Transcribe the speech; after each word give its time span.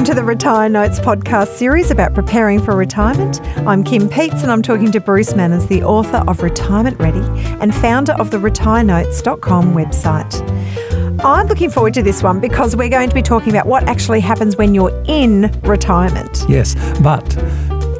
Welcome 0.00 0.16
to 0.16 0.20
the 0.22 0.26
Retire 0.26 0.68
Notes 0.70 0.98
podcast 0.98 1.48
series 1.58 1.90
about 1.90 2.14
preparing 2.14 2.58
for 2.58 2.74
retirement. 2.74 3.38
I'm 3.68 3.84
Kim 3.84 4.08
Peets 4.08 4.42
and 4.42 4.50
I'm 4.50 4.62
talking 4.62 4.90
to 4.92 4.98
Bruce 4.98 5.34
Manners, 5.34 5.66
the 5.66 5.82
author 5.82 6.24
of 6.26 6.42
Retirement 6.42 6.98
Ready 6.98 7.20
and 7.60 7.74
founder 7.74 8.14
of 8.14 8.30
the 8.30 8.38
retirenotes.com 8.38 9.74
website. 9.74 11.22
I'm 11.22 11.48
looking 11.48 11.68
forward 11.68 11.92
to 11.92 12.02
this 12.02 12.22
one 12.22 12.40
because 12.40 12.74
we're 12.74 12.88
going 12.88 13.10
to 13.10 13.14
be 13.14 13.20
talking 13.20 13.50
about 13.50 13.66
what 13.66 13.86
actually 13.90 14.20
happens 14.20 14.56
when 14.56 14.74
you're 14.74 15.04
in 15.06 15.52
retirement. 15.64 16.46
Yes, 16.48 16.76
but 17.02 17.28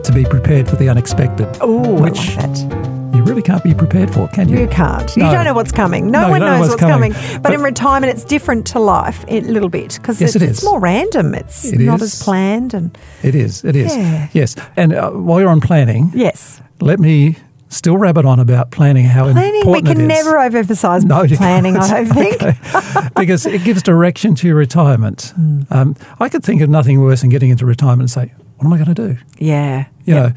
to 0.03 0.13
be 0.15 0.25
prepared 0.25 0.71
for 0.71 0.77
the 0.77 0.89
unexpected. 0.89 1.55
Oh, 1.61 2.01
which 2.01 2.39
I 2.39 2.47
like. 2.47 2.90
You 3.15 3.23
really 3.25 3.43
can't 3.43 3.63
be 3.65 3.75
prepared 3.75 4.13
for, 4.13 4.29
can 4.29 4.49
you? 4.49 4.61
You 4.61 4.67
can't. 4.69 5.15
You 5.17 5.25
No. 5.25 5.33
don't 5.33 5.45
know 5.45 5.55
what's 5.55 5.73
coming. 5.73 6.11
No, 6.11 6.23
No, 6.23 6.31
one 6.31 6.41
don't 6.41 6.49
know 6.51 6.59
knows 6.59 6.69
what's 6.71 6.83
what's 6.83 6.93
coming. 6.93 7.13
coming. 7.13 7.33
But, 7.35 7.43
But- 7.45 7.55
in 7.55 7.63
retirement, 7.63 8.13
it's 8.13 8.25
different 8.25 8.67
to 8.69 8.79
life 8.79 9.25
a 9.29 9.41
little 9.43 9.69
bit 9.69 9.97
because 10.01 10.21
Yes, 10.21 10.37
it's, 10.37 10.45
it 10.45 10.49
it's 10.51 10.65
more 10.65 10.79
random. 10.81 11.35
It's 11.35 11.65
It 11.65 11.81
not 11.81 12.01
is. 12.03 12.15
as 12.15 12.23
planned. 12.23 12.75
And 12.75 12.97
It 13.23 13.35
is. 13.35 13.65
It 13.65 13.77
is. 13.77 13.97
Yeah. 13.97 14.29
Yes. 14.33 14.57
And 14.77 14.93
uh, 14.93 15.11
while 15.11 15.41
you're 15.41 15.51
on 15.51 15.61
planning, 15.61 16.11
yes, 16.15 16.61
let 16.81 17.01
me 17.01 17.37
still 17.69 17.97
rabbit 17.97 18.25
on 18.25 18.39
about 18.41 18.71
planning. 18.71 19.05
How 19.05 19.31
planning. 19.33 19.63
We 19.71 19.83
can 19.83 20.07
never 20.07 20.33
overemphasize 20.33 21.05
No, 21.05 21.27
planning. 21.37 21.77
I 21.77 21.89
don't 22.05 22.13
can't. 22.13 22.41
think. 22.41 23.15
because 23.17 23.47
it 23.47 23.63
gives 23.65 23.83
direction 23.83 24.35
to 24.37 24.47
your 24.47 24.57
retirement. 24.57 25.33
Hmm. 25.37 25.61
Um, 25.71 25.97
I 26.19 26.29
could 26.29 26.43
think 26.45 26.63
of 26.63 26.69
nothing 26.71 27.01
worse 27.01 27.21
than 27.21 27.31
getting 27.31 27.51
into 27.51 27.67
retirement 27.67 28.03
and 28.03 28.11
say, 28.11 28.33
"What 28.61 28.67
am 28.67 28.73
I 28.73 28.77
going 28.85 28.95
to 28.95 29.09
do?" 29.09 29.17
Yeah. 29.39 29.87
You 30.05 30.15
yeah. 30.15 30.23
know, 30.23 30.33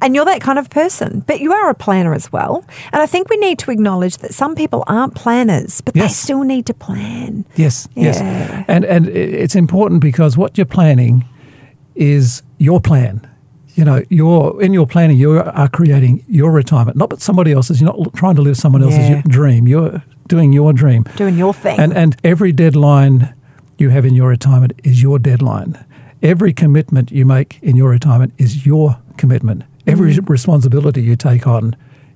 And 0.00 0.14
you're 0.14 0.24
that 0.24 0.40
kind 0.40 0.58
of 0.58 0.70
person, 0.70 1.22
but 1.26 1.40
you 1.40 1.52
are 1.52 1.68
a 1.70 1.74
planner 1.74 2.14
as 2.14 2.32
well. 2.32 2.64
And 2.92 3.02
I 3.02 3.06
think 3.06 3.28
we 3.28 3.36
need 3.36 3.58
to 3.58 3.70
acknowledge 3.70 4.18
that 4.18 4.32
some 4.32 4.54
people 4.54 4.84
aren't 4.86 5.14
planners, 5.14 5.80
but 5.80 5.94
they 5.94 6.08
still 6.08 6.44
need 6.44 6.64
to 6.66 6.74
plan. 6.74 7.44
Yes, 7.56 7.88
Yeah. 7.94 8.04
yes. 8.04 8.64
And 8.68 8.84
and 8.84 9.06
it's 9.08 9.54
important 9.56 10.00
because 10.00 10.36
what 10.38 10.56
you're 10.58 10.64
planning 10.66 11.24
is 11.94 12.42
your 12.58 12.80
plan. 12.80 13.20
You 13.74 13.84
know, 13.84 14.02
you're 14.08 14.60
in 14.62 14.72
your 14.72 14.86
planning, 14.86 15.16
you 15.18 15.38
are 15.38 15.68
creating 15.68 16.24
your 16.28 16.50
retirement, 16.50 16.96
not 16.96 17.10
but 17.10 17.20
somebody 17.20 17.52
else's. 17.52 17.80
You're 17.80 17.92
not 17.94 18.12
trying 18.14 18.34
to 18.36 18.42
live 18.42 18.56
someone 18.56 18.82
else's 18.82 19.08
Yeah. 19.08 19.22
dream. 19.28 19.68
You're 19.68 20.02
doing 20.26 20.52
your 20.52 20.72
dream. 20.72 21.04
Doing 21.16 21.38
your 21.38 21.54
thing. 21.54 21.78
And 21.78 21.92
and 21.96 22.16
every 22.24 22.52
deadline 22.52 23.28
you 23.78 23.90
have 23.90 24.04
in 24.04 24.14
your 24.14 24.28
retirement 24.28 24.72
is 24.84 25.00
your 25.02 25.18
deadline. 25.20 25.76
Every 26.22 26.52
commitment 26.52 27.10
you 27.12 27.24
make 27.24 27.58
in 27.62 27.76
your 27.76 27.90
retirement 27.90 28.32
is 28.38 28.66
your 28.66 28.96
commitment. 29.16 29.62
Every 29.86 30.12
Mm. 30.14 30.28
responsibility 30.28 31.02
you 31.02 31.16
take 31.16 31.46
on 31.46 31.74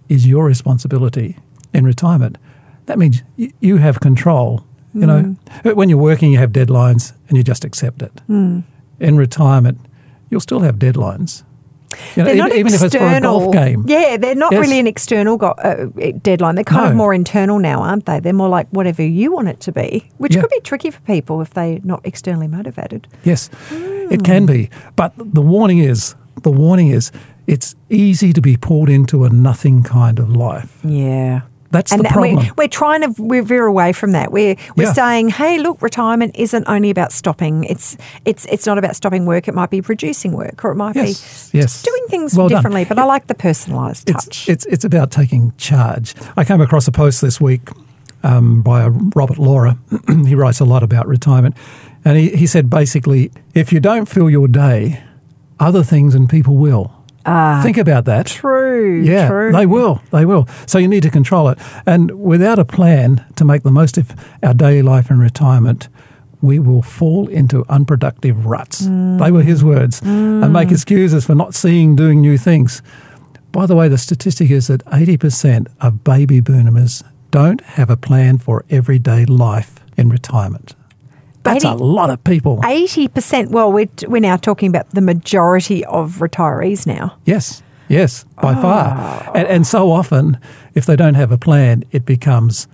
is 0.09 0.27
your 0.27 0.45
responsibility 0.45 1.37
in 1.73 1.85
retirement. 1.85 2.37
That 2.87 2.99
means 2.99 3.23
y- 3.39 3.53
you 3.61 3.77
have 3.79 4.01
control. 4.01 4.65
You 4.95 5.07
know, 5.07 5.37
Mm. 5.65 5.75
when 5.77 5.89
you're 5.89 5.99
working, 5.99 6.33
you 6.33 6.39
have 6.39 6.53
deadlines 6.53 7.13
and 7.29 7.37
you 7.39 7.43
just 7.45 7.65
accept 7.65 8.03
it. 8.03 8.21
Mm. 8.29 8.65
In 9.01 9.17
retirement, 9.17 9.79
you'll 10.29 10.41
still 10.41 10.61
have 10.61 10.79
deadlines. 10.79 11.45
You 12.17 12.23
know, 12.23 12.25
they're 12.25 12.35
even, 12.35 12.39
not 12.39 12.53
even 12.57 12.75
if 12.75 12.83
it's 12.83 12.95
for 12.95 13.03
a 13.03 13.07
external. 13.07 13.41
golf 13.41 13.53
game. 13.53 13.85
Yeah, 13.87 14.17
they're 14.17 14.35
not 14.35 14.53
Yes. 14.53 14.61
really 14.61 14.79
an 14.79 14.87
external 14.87 15.37
go- 15.37 15.49
uh, 15.59 15.87
deadline. 16.23 16.55
They're 16.55 16.65
kind 16.65 16.91
of 16.91 16.97
more 16.97 17.13
internal 17.15 17.59
now, 17.59 17.81
aren't 17.83 18.07
they? 18.07 18.21
They're 18.21 18.33
more 18.33 18.49
like 18.49 18.67
whatever 18.71 19.03
you 19.03 19.33
want 19.33 19.49
it 19.49 19.61
to 19.61 19.73
be, 19.73 20.09
which 20.19 20.35
Yeah. 20.35 20.41
could 20.43 20.51
be 20.51 20.61
tricky 20.61 20.91
for 20.91 21.01
people 21.03 21.41
if 21.41 21.51
they're 21.55 21.79
not 21.85 22.01
externally 22.05 22.49
motivated. 22.49 23.07
Yes, 23.25 23.51
it 24.11 24.23
can 24.25 24.47
be. 24.47 24.71
But 24.97 25.13
the 25.17 25.43
warning 25.43 25.79
is 25.79 26.15
the 26.43 26.51
warning 26.51 26.89
is 26.89 27.13
it's 27.47 27.75
easy 27.91 28.33
to 28.33 28.41
be 28.41 28.57
pulled 28.57 28.89
into 28.89 29.25
a 29.25 29.29
nothing 29.31 29.83
kind 29.83 30.19
of 30.19 30.35
life. 30.35 30.79
Yeah. 30.85 31.43
That's 31.73 31.91
and 31.91 32.05
the 32.05 32.09
problem. 32.09 32.37
We're, 32.37 32.53
we're 32.57 32.69
trying 32.69 33.01
to 33.03 33.21
we're 33.23 33.43
veer 33.43 33.67
away 33.67 33.93
from 33.93 34.13
that. 34.13 34.31
We're 34.31 34.57
we're 34.77 34.85
Yeah. 34.85 34.93
saying, 34.93 35.29
hey, 35.31 35.59
look, 35.59 35.83
retirement 35.83 36.37
isn't 36.37 36.65
only 36.69 36.91
about 36.91 37.11
stopping. 37.13 37.65
It's 37.65 37.97
it's 38.25 38.45
it's 38.47 38.67
not 38.67 38.79
about 38.79 38.95
stopping 38.95 39.27
work. 39.27 39.49
It 39.49 39.55
might 39.55 39.71
be 39.71 39.83
producing 39.83 40.33
work, 40.33 40.65
or 40.65 40.71
it 40.71 40.77
might 40.77 40.95
Yes, 40.95 41.51
be 41.51 41.59
yes. 41.59 41.83
doing 41.83 42.05
things 42.09 42.37
Well 42.37 42.49
done. 42.49 42.59
differently. 42.59 42.85
But 42.85 42.99
I 42.99 43.05
like 43.05 43.27
the 43.27 43.35
personalised 43.35 44.09
It's, 44.09 44.25
touch. 44.27 44.49
it's 44.49 44.67
it's 44.67 44.85
about 44.85 45.11
taking 45.11 45.53
charge. 45.57 46.15
I 46.37 46.45
came 46.45 46.61
across 46.61 46.87
a 46.87 46.93
post 46.93 47.21
this 47.21 47.41
week 47.41 47.63
um, 48.23 48.63
by 48.63 48.83
a 48.83 48.91
Robert 48.91 49.39
Laura. 49.39 49.77
he 50.27 50.35
writes 50.35 50.61
a 50.61 50.65
lot 50.65 50.83
about 50.83 51.09
retirement, 51.09 51.57
and 52.05 52.17
he, 52.19 52.31
he 52.37 52.47
said 52.47 52.69
basically, 52.71 53.33
if 53.55 53.73
you 53.73 53.81
don't 53.81 54.09
fill 54.09 54.29
your 54.31 54.47
day, 54.47 55.03
other 55.59 55.83
things 55.83 56.15
and 56.15 56.29
people 56.29 56.57
will. 56.57 56.93
Ah. 57.25 57.61
Think 57.63 57.77
about 57.77 58.05
that. 58.07 58.27
true. 58.27 59.01
Yeah, 59.03 59.29
true. 59.29 59.53
they 59.53 59.67
will. 59.67 60.03
They 60.11 60.25
will. 60.25 60.49
So 60.67 60.79
you 60.79 60.89
need 60.89 61.03
to 61.03 61.11
control 61.11 61.49
it. 61.49 61.59
And 61.87 62.11
without 62.23 62.59
a 62.59 62.65
plan 62.65 63.25
to 63.37 63.45
make 63.45 63.63
the 63.63 63.71
most 63.71 63.99
of 63.99 64.13
our 64.43 64.55
daily 64.55 64.83
life 64.83 65.11
in 65.11 65.19
retirement, 65.19 65.89
we 66.41 66.59
will 66.59 66.83
fall 66.83 67.29
into 67.29 67.65
unproductive 67.69 68.47
ruts. 68.47 68.81
They 68.81 69.31
were 69.31 69.43
his 69.43 69.63
words. 69.63 70.03
And 70.03 70.53
make 70.53 70.69
mm. 70.69 70.73
excuses 70.73 71.25
for 71.25 71.35
not 71.35 71.55
seeing, 71.55 71.95
doing 71.95 72.21
new 72.21 72.37
things. 72.37 72.83
By 73.53 73.67
the 73.67 73.77
way, 73.77 73.89
the 73.89 73.99
statistic 73.99 74.51
is 74.51 74.67
that 74.67 74.85
80% 74.87 75.69
of 75.81 76.03
baby 76.03 76.41
boomers 76.41 77.05
don't 77.31 77.61
have 77.63 77.91
a 77.91 77.97
plan 77.97 78.39
for 78.39 78.65
everyday 78.71 79.25
life 79.25 79.77
in 79.97 80.09
retirement. 80.09 80.75
That's 81.43 81.65
a 81.65 81.75
lot 81.75 82.11
of 82.11 82.23
people. 82.25 82.61
Eighty 82.65 83.09
percent. 83.09 83.51
Well, 83.51 83.73
we're 83.73 83.89
we're 84.07 84.21
now 84.21 84.37
talking 84.37 84.69
about 84.69 84.91
the 84.91 85.01
majority 85.01 85.85
of 85.85 86.19
retirees 86.19 86.87
now. 86.87 87.17
Yes, 87.25 87.63
yes, 87.89 88.25
by 88.41 88.55
far. 88.55 88.95
Oh. 88.97 89.33
And, 89.35 89.49
and 89.49 89.67
so 89.67 89.91
often, 89.91 90.39
if 90.75 90.87
they 90.87 90.97
don't 90.97 91.15
have 91.15 91.33
a 91.33 91.39
plan, 91.39 91.85
it 91.91 92.05
becomes 92.05 92.69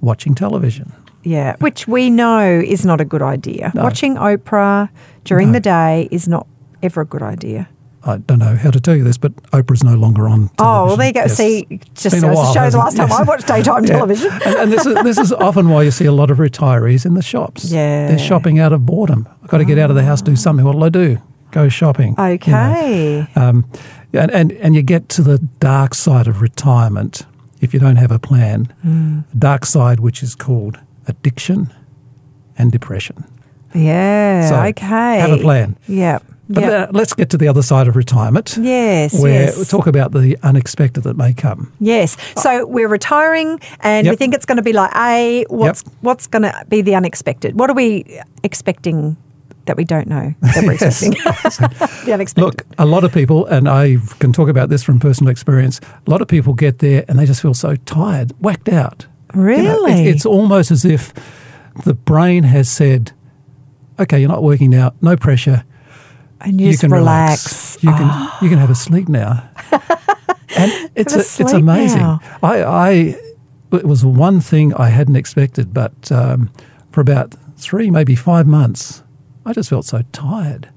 watching 0.00 0.34
television. 0.34 0.92
Yeah, 1.24 1.56
which 1.58 1.86
we 1.86 2.10
know 2.10 2.60
is 2.60 2.84
not 2.84 3.00
a 3.00 3.04
good 3.04 3.22
idea. 3.22 3.70
No. 3.74 3.82
Watching 3.82 4.16
Oprah 4.16 4.88
during 5.24 5.48
No. 5.48 5.54
the 5.54 5.60
day 5.60 6.08
is 6.10 6.26
not 6.28 6.46
ever 6.82 7.02
a 7.02 7.06
good 7.06 7.22
idea. 7.22 7.68
I 8.04 8.16
don't 8.18 8.38
know 8.40 8.56
how 8.56 8.70
to 8.70 8.80
tell 8.80 8.96
you 8.96 9.04
this, 9.04 9.16
but 9.16 9.34
Oprah's 9.52 9.84
no 9.84 9.94
longer 9.94 10.26
on. 10.28 10.48
Television. 10.48 10.56
Oh, 10.58 10.86
well, 10.86 10.96
there 10.96 11.06
you 11.06 11.12
go. 11.12 11.20
Yes. 11.20 11.36
See, 11.36 11.66
just 11.94 12.16
Been 12.16 12.24
a 12.24 12.26
goes 12.28 12.36
to 12.36 12.42
while, 12.42 12.54
show 12.54 12.70
the 12.70 12.78
last 12.78 12.96
time 12.96 13.08
Yes. 13.08 13.18
I 13.20 13.22
watched 13.22 13.46
daytime 13.46 13.84
television. 13.96 14.30
and, 14.32 14.56
and 14.56 14.72
this 14.72 14.84
is 14.86 14.94
this 15.04 15.18
is 15.18 15.32
often 15.32 15.68
why 15.68 15.82
you 15.84 15.90
see 15.92 16.06
a 16.06 16.12
lot 16.12 16.30
of 16.30 16.38
retirees 16.38 17.06
in 17.06 17.14
the 17.14 17.22
shops. 17.22 17.70
Yeah. 17.70 18.08
they're 18.08 18.18
shopping 18.18 18.58
out 18.58 18.72
of 18.72 18.84
boredom. 18.86 19.28
I've 19.42 19.48
got 19.48 19.58
to 19.58 19.64
get 19.64 19.78
out 19.78 19.90
of 19.90 19.96
the 19.96 20.02
house, 20.02 20.20
do 20.22 20.34
something. 20.36 20.64
What'll 20.64 20.82
I 20.82 20.88
do? 20.88 21.18
Go 21.52 21.68
shopping. 21.68 22.14
you 22.18 22.24
know. 22.24 22.30
Okay. 22.32 23.26
Um, 23.36 23.66
and, 24.12 24.30
and 24.32 24.52
and 24.52 24.74
you 24.74 24.82
get 24.82 25.08
to 25.10 25.22
the 25.22 25.38
dark 25.60 25.94
side 25.94 26.26
of 26.26 26.40
retirement 26.42 27.24
if 27.60 27.72
you 27.72 27.78
don't 27.78 27.96
have 27.96 28.10
a 28.10 28.18
plan. 28.18 28.64
Hmm. 28.82 29.20
Dark 29.38 29.64
side, 29.64 30.00
which 30.00 30.22
is 30.22 30.34
called 30.34 30.80
addiction 31.06 31.72
and 32.58 32.72
depression. 32.72 33.24
Yeah. 33.74 34.48
So, 34.48 34.56
okay. 34.70 35.18
have 35.18 35.30
a 35.30 35.38
plan. 35.38 35.76
Yeah. 35.86 36.18
But 36.54 36.64
uh, 36.64 36.86
let's 36.92 37.14
get 37.14 37.30
to 37.30 37.38
the 37.38 37.48
other 37.48 37.62
side 37.62 37.88
of 37.88 37.96
retirement. 37.96 38.56
yes. 38.60 39.20
Where 39.20 39.44
yes. 39.44 39.58
we 39.58 39.64
talk 39.64 39.86
about 39.86 40.12
the 40.12 40.36
unexpected 40.42 41.02
that 41.04 41.16
may 41.16 41.32
come. 41.32 41.72
Yes. 41.80 42.16
So 42.36 42.66
we're 42.66 42.88
retiring, 42.88 43.60
and 43.80 44.08
we 44.08 44.16
think 44.16 44.34
it's 44.34 44.44
going 44.46 44.56
to 44.56 44.62
be 44.62 44.72
like 44.72 44.90
a. 44.94 45.44
What's 45.48 45.82
what's 46.00 46.26
going 46.26 46.42
to 46.42 46.64
be 46.68 46.82
the 46.82 46.94
unexpected? 46.94 47.58
What 47.58 47.70
are 47.70 47.74
we 47.74 48.20
expecting 48.42 49.16
that 49.66 49.76
we 49.76 49.84
don't 49.84 50.08
know 50.08 50.34
that 50.40 50.64
we're 50.64 50.72
expecting? 50.72 51.10
the 52.04 52.12
unexpected. 52.12 52.42
Look, 52.44 52.66
a 52.78 52.84
lot 52.86 53.04
of 53.04 53.12
people, 53.12 53.46
and 53.46 53.68
I 53.68 53.96
can 54.18 54.32
talk 54.32 54.48
about 54.48 54.68
this 54.68 54.82
from 54.82 54.98
personal 55.00 55.30
experience, 55.30 55.80
a 56.06 56.10
lot 56.10 56.20
of 56.20 56.28
people 56.28 56.52
get 56.52 56.80
there 56.80 57.04
and 57.08 57.18
they 57.18 57.26
just 57.26 57.40
feel 57.40 57.54
so 57.54 57.76
tired, 57.76 58.32
whacked 58.40 58.68
out. 58.68 59.06
You 59.34 59.40
know, 59.40 59.44
Really? 59.44 59.92
it- 60.08 60.16
it's 60.16 60.26
almost 60.26 60.70
as 60.70 60.84
if 60.84 61.14
the 61.84 61.94
brain 61.94 62.42
has 62.44 62.68
said, 62.68 63.12
okay, 64.00 64.18
you're 64.20 64.28
not 64.28 64.42
working 64.42 64.70
now, 64.70 64.92
no 65.00 65.16
pressure. 65.16 65.64
And 66.44 66.60
you, 66.60 66.66
You 66.66 66.72
just 66.72 66.82
can 66.82 66.90
relax. 66.90 67.76
relax. 67.82 67.84
You 67.84 67.90
can 67.92 68.28
you 68.42 68.48
can 68.48 68.58
have 68.58 68.70
a 68.70 68.74
sleep 68.74 69.08
now. 69.08 69.48
and 70.56 70.90
it's 70.94 71.14
a 71.14 71.20
it's 71.20 71.52
amazing. 71.52 72.00
now. 72.00 72.20
I, 72.42 72.62
I 72.62 72.90
it 73.72 73.84
was 73.86 74.04
one 74.04 74.40
thing 74.40 74.74
I 74.74 74.88
hadn't 74.88 75.16
expected, 75.16 75.72
but 75.72 76.12
um, 76.12 76.50
for 76.90 77.00
about 77.00 77.34
three, 77.56 77.90
maybe 77.90 78.14
five 78.14 78.46
months, 78.46 79.02
I 79.46 79.52
just 79.52 79.70
felt 79.70 79.86
so 79.86 80.02
tired. 80.12 80.68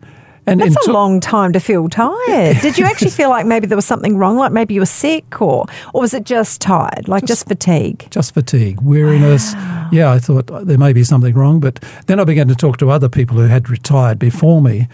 And 0.47 0.61
That's 0.61 0.87
a 0.87 0.91
long 0.91 1.19
time 1.19 1.53
to 1.53 1.59
feel 1.59 1.89
tired. 1.89 2.57
Did 2.61 2.77
you 2.77 2.85
actually 2.85 3.09
feel 3.09 3.29
like 3.29 3.47
maybe 3.47 3.65
there 3.65 3.75
was 3.75 3.85
something 3.85 4.15
wrong? 4.15 4.37
Like 4.37 4.51
maybe 4.51 4.75
you 4.75 4.81
were 4.81 4.85
sick, 4.85 5.41
or 5.41 5.65
or 5.93 6.01
was 6.01 6.13
it 6.13 6.23
just 6.23 6.61
tired, 6.61 7.07
like 7.07 7.25
just, 7.25 7.47
fatigue? 7.47 8.05
just 8.11 8.33
fatigue, 8.35 8.79
weariness. 8.81 9.53
Yeah, 9.91 10.11
I 10.11 10.19
thought 10.19 10.45
there 10.67 10.77
may 10.77 10.93
be 10.93 11.03
something 11.03 11.33
wrong, 11.33 11.59
but 11.59 11.79
then 12.05 12.19
I 12.19 12.25
began 12.25 12.47
to 12.49 12.55
talk 12.55 12.77
to 12.77 12.91
other 12.91 13.09
people 13.09 13.37
who 13.37 13.47
had 13.47 13.69
retired 13.71 14.19
before 14.19 14.61
me, 14.61 14.87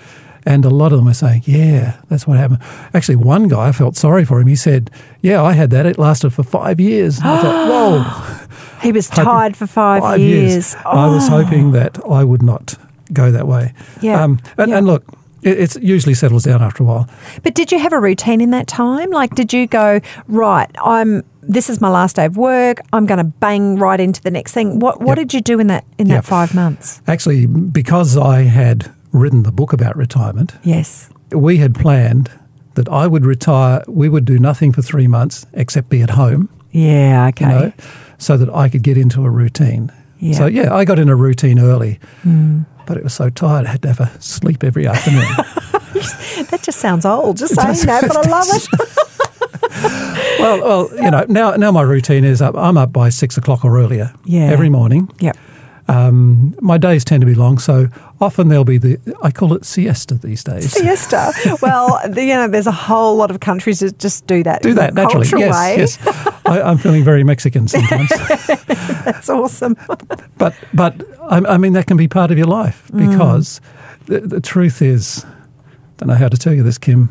and 0.46 0.66
a 0.66 0.70
lot 0.70 0.92
of 0.92 0.98
them 1.00 1.06
were 1.06 1.14
saying, 1.14 1.44
"Yeah, 1.46 1.98
that's 2.10 2.26
what 2.28 2.38
happened." 2.38 2.60
Actually, 2.94 3.18
one 3.18 3.48
guy 3.48 3.68
I 3.70 3.72
felt 3.72 3.96
sorry 3.96 4.26
for 4.26 4.40
him. 4.40 4.48
He 4.48 4.56
said, 4.56 4.90
"Yeah, 5.22 5.42
I 5.44 5.54
had 5.54 5.70
that. 5.72 5.86
It 5.86 5.98
lasted 5.98 6.32
for 6.34 6.44
five 6.44 6.80
years." 6.80 7.20
And 7.20 7.28
I 7.28 7.42
thought, 7.42 7.68
"Whoa, 7.70 8.48
He 8.82 8.92
was 8.92 9.08
tired 9.10 9.56
for 9.56 9.68
five, 9.68 10.20
years. 10.20 10.76
Oh. 10.86 10.90
I 10.90 11.08
was 11.08 11.28
hoping 11.28 11.72
that 11.72 12.00
I 12.10 12.24
would 12.24 12.42
not 12.44 12.76
go 13.14 13.32
that 13.32 13.48
way. 13.48 13.74
Yeah, 14.02 14.24
Um, 14.24 14.40
and, 14.58 14.70
yeah. 14.72 14.78
and 14.78 14.88
look, 14.88 15.04
it 15.44 15.76
usually 15.84 16.14
settles 16.16 16.44
down 16.44 16.62
after 16.62 16.84
a 16.84 16.86
while. 16.86 17.08
But 17.44 17.54
did 17.56 17.72
you 17.72 17.80
have 17.80 17.94
a 17.94 18.00
routine 18.00 18.42
in 18.42 18.52
that 18.52 18.68
time? 18.68 19.10
Like, 19.12 19.36
did 19.36 19.52
you 19.54 19.68
go 19.68 20.00
right? 20.28 20.70
I'm. 20.84 21.24
This 21.44 21.70
is 21.72 21.82
my 21.82 21.90
last 21.90 22.16
day 22.18 22.26
of 22.26 22.38
work. 22.38 22.80
I'm 22.94 23.08
going 23.08 23.18
to 23.18 23.24
bang 23.24 23.76
right 23.78 24.00
into 24.00 24.22
the 24.22 24.30
next 24.30 24.54
thing. 24.54 24.80
What 24.80 25.02
What 25.02 25.18
Yep. 25.18 25.28
did 25.28 25.34
you 25.34 25.42
do 25.42 25.60
in 25.60 25.68
that 25.68 25.84
in 25.98 26.08
Yep. 26.08 26.18
that 26.24 26.26
five 26.30 26.54
months? 26.56 27.02
Actually, 27.08 27.48
because 27.48 28.16
I 28.16 28.44
had 28.44 28.92
written 29.12 29.44
the 29.44 29.52
book 29.52 29.74
about 29.74 29.96
retirement, 29.98 30.54
Yes. 30.64 31.10
we 31.32 31.58
had 31.58 31.76
planned 31.76 32.30
that 32.76 32.88
I 32.90 33.08
would 33.08 33.26
retire. 33.26 33.84
We 33.88 34.08
would 34.10 34.26
do 34.26 34.40
nothing 34.40 34.72
for 34.72 34.82
three 34.82 35.08
months 35.08 35.46
except 35.54 35.90
be 35.90 36.02
at 36.02 36.12
home, 36.12 36.50
Yeah. 36.72 37.28
Okay. 37.30 37.46
you 37.46 37.52
know, 37.52 37.72
so 38.18 38.38
that 38.38 38.50
I 38.54 38.70
could 38.70 38.84
get 38.84 38.98
into 38.98 39.26
a 39.26 39.30
routine. 39.30 39.92
Yeah. 40.20 40.38
So 40.38 40.46
yeah, 40.46 40.74
I 40.74 40.86
got 40.86 41.00
in 41.00 41.10
a 41.10 41.16
routine 41.16 41.60
early, 41.60 42.00
hmm. 42.22 42.62
but 42.86 42.96
it 42.98 43.04
was 43.04 43.14
so 43.14 43.30
tired 43.30 43.66
I 43.66 43.72
had 43.72 43.82
to 43.82 43.88
have 43.90 44.00
a 44.00 44.22
sleep 44.22 44.64
every 44.64 44.88
afternoon. 44.88 45.26
That 46.50 46.64
just 46.64 46.80
sounds 46.80 47.06
old. 47.06 47.38
Just 47.38 47.54
saying 47.56 47.86
that, 47.86 48.04
but 48.08 48.18
I 48.18 48.30
love 48.30 48.48
it. 48.50 48.68
well, 50.40 50.62
well, 50.62 50.90
you 51.04 51.12
know, 51.12 51.26
now 51.30 51.52
now 51.52 51.72
my 51.72 51.82
routine 51.84 52.24
is 52.24 52.42
up. 52.42 52.56
I'm 52.56 52.78
up 52.78 52.92
by 52.92 53.10
six 53.10 53.38
o'clock 53.38 53.64
or 53.64 53.78
earlier 53.80 54.12
Yeah. 54.26 54.46
every 54.52 54.70
morning. 54.70 55.10
Yep. 55.20 55.38
Um, 55.92 56.56
my 56.62 56.78
days 56.78 57.04
tend 57.04 57.20
to 57.22 57.28
be 57.28 57.36
long, 57.36 57.58
so 57.60 57.88
often 58.22 58.48
there'll 58.48 58.64
be 58.64 58.78
the 58.78 58.98
I 59.22 59.30
call 59.32 59.54
it 59.54 59.66
siesta 59.66 60.16
these 60.16 60.44
days. 60.44 60.72
Siesta. 60.72 61.34
Well, 61.62 62.00
you 62.16 62.34
know, 62.34 62.48
there's 62.48 62.68
a 62.68 62.72
whole 62.72 63.18
lot 63.18 63.30
of 63.30 63.40
countries 63.42 63.80
that 63.82 64.00
just 64.00 64.26
do 64.26 64.42
that. 64.44 64.62
Do 64.62 64.74
that 64.76 64.94
naturally. 64.94 65.28
Yes, 65.38 65.54
way. 65.54 65.78
yes. 65.78 65.98
I, 66.46 66.62
I'm 66.62 66.78
feeling 66.78 67.04
very 67.04 67.24
Mexican 67.24 67.68
sometimes, 67.68 68.10
That's 69.06 69.30
awesome. 69.30 69.76
but 70.38 70.56
but 70.74 70.94
I, 71.24 71.38
I 71.56 71.58
mean 71.58 71.74
that 71.74 71.88
can 71.88 71.98
be 71.98 72.08
part 72.08 72.32
of 72.32 72.38
your 72.38 72.48
life 72.48 72.88
Mm. 72.94 73.10
because 73.12 73.60
the, 74.06 74.20
the 74.22 74.40
truth 74.42 74.82
is, 74.82 75.26
don't 75.98 76.08
know 76.08 76.16
how 76.16 76.30
to 76.30 76.38
tell 76.38 76.54
you 76.54 76.64
this, 76.64 76.78
Kim, 76.78 77.10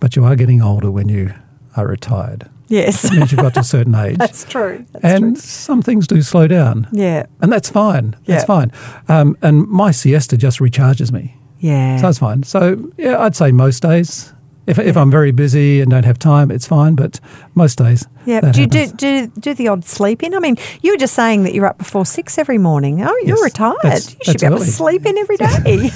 but 0.00 0.14
you 0.16 0.24
are 0.24 0.36
getting 0.36 0.62
older 0.62 0.90
when 0.90 1.08
you 1.08 1.32
are 1.76 1.86
retired. 1.88 2.48
Yes. 2.68 3.04
It 3.04 3.12
means 3.12 3.30
you've 3.32 3.40
got 3.40 3.54
to 3.54 3.60
a 3.60 3.64
certain 3.64 3.94
age, 4.06 4.16
That's 4.18 4.44
true. 4.44 4.84
That's 4.92 5.04
and 5.04 5.36
true. 5.36 5.40
some 5.40 5.82
things 5.82 6.06
do 6.06 6.20
slow 6.22 6.46
down. 6.48 6.88
Yeah. 6.92 7.26
And 7.40 7.52
that's 7.52 7.70
fine. 7.70 8.16
That's 8.26 8.42
Yeah. 8.42 8.44
fine. 8.46 8.72
Um, 9.08 9.36
and 9.42 9.66
my 9.68 9.90
siesta 9.92 10.36
just 10.36 10.58
recharges 10.58 11.12
me. 11.12 11.36
Yeah. 11.60 11.96
So 11.98 12.08
it's 12.08 12.18
fine. 12.18 12.42
So, 12.42 12.90
yeah, 12.98 13.20
I'd 13.20 13.36
say 13.36 13.52
most 13.52 13.80
days. 13.82 14.32
If, 14.66 14.80
if 14.80 14.96
I'm 14.96 15.12
very 15.12 15.30
busy 15.30 15.80
and 15.80 15.92
don't 15.92 16.04
have 16.04 16.18
time, 16.18 16.50
it's 16.50 16.66
fine. 16.66 16.96
But 16.96 17.20
most 17.54 17.78
days, 17.78 18.04
yeah. 18.24 18.40
that 18.40 18.52
Do 18.54 18.62
you 18.62 18.66
do, 18.66 18.86
do 18.96 19.26
do 19.38 19.54
the 19.54 19.68
odd 19.68 19.84
sleep 19.84 20.24
in? 20.24 20.34
I 20.34 20.40
mean, 20.40 20.56
you 20.82 20.90
were 20.92 20.96
just 20.98 21.14
saying 21.14 21.44
that 21.44 21.54
you're 21.54 21.66
up 21.66 21.78
before 21.78 22.04
six 22.04 22.36
every 22.36 22.58
morning. 22.58 23.00
Oh, 23.00 23.16
you're 23.24 23.36
Yes, 23.36 23.44
retired. 23.44 23.76
that's- 23.84 24.10
you 24.14 24.18
should 24.24 24.32
that's 24.34 24.42
be 24.42 24.46
able 24.46 24.58
to 24.58 24.64
sleep 24.64 25.06
in 25.06 25.16
every 25.18 25.36
day. 25.36 25.90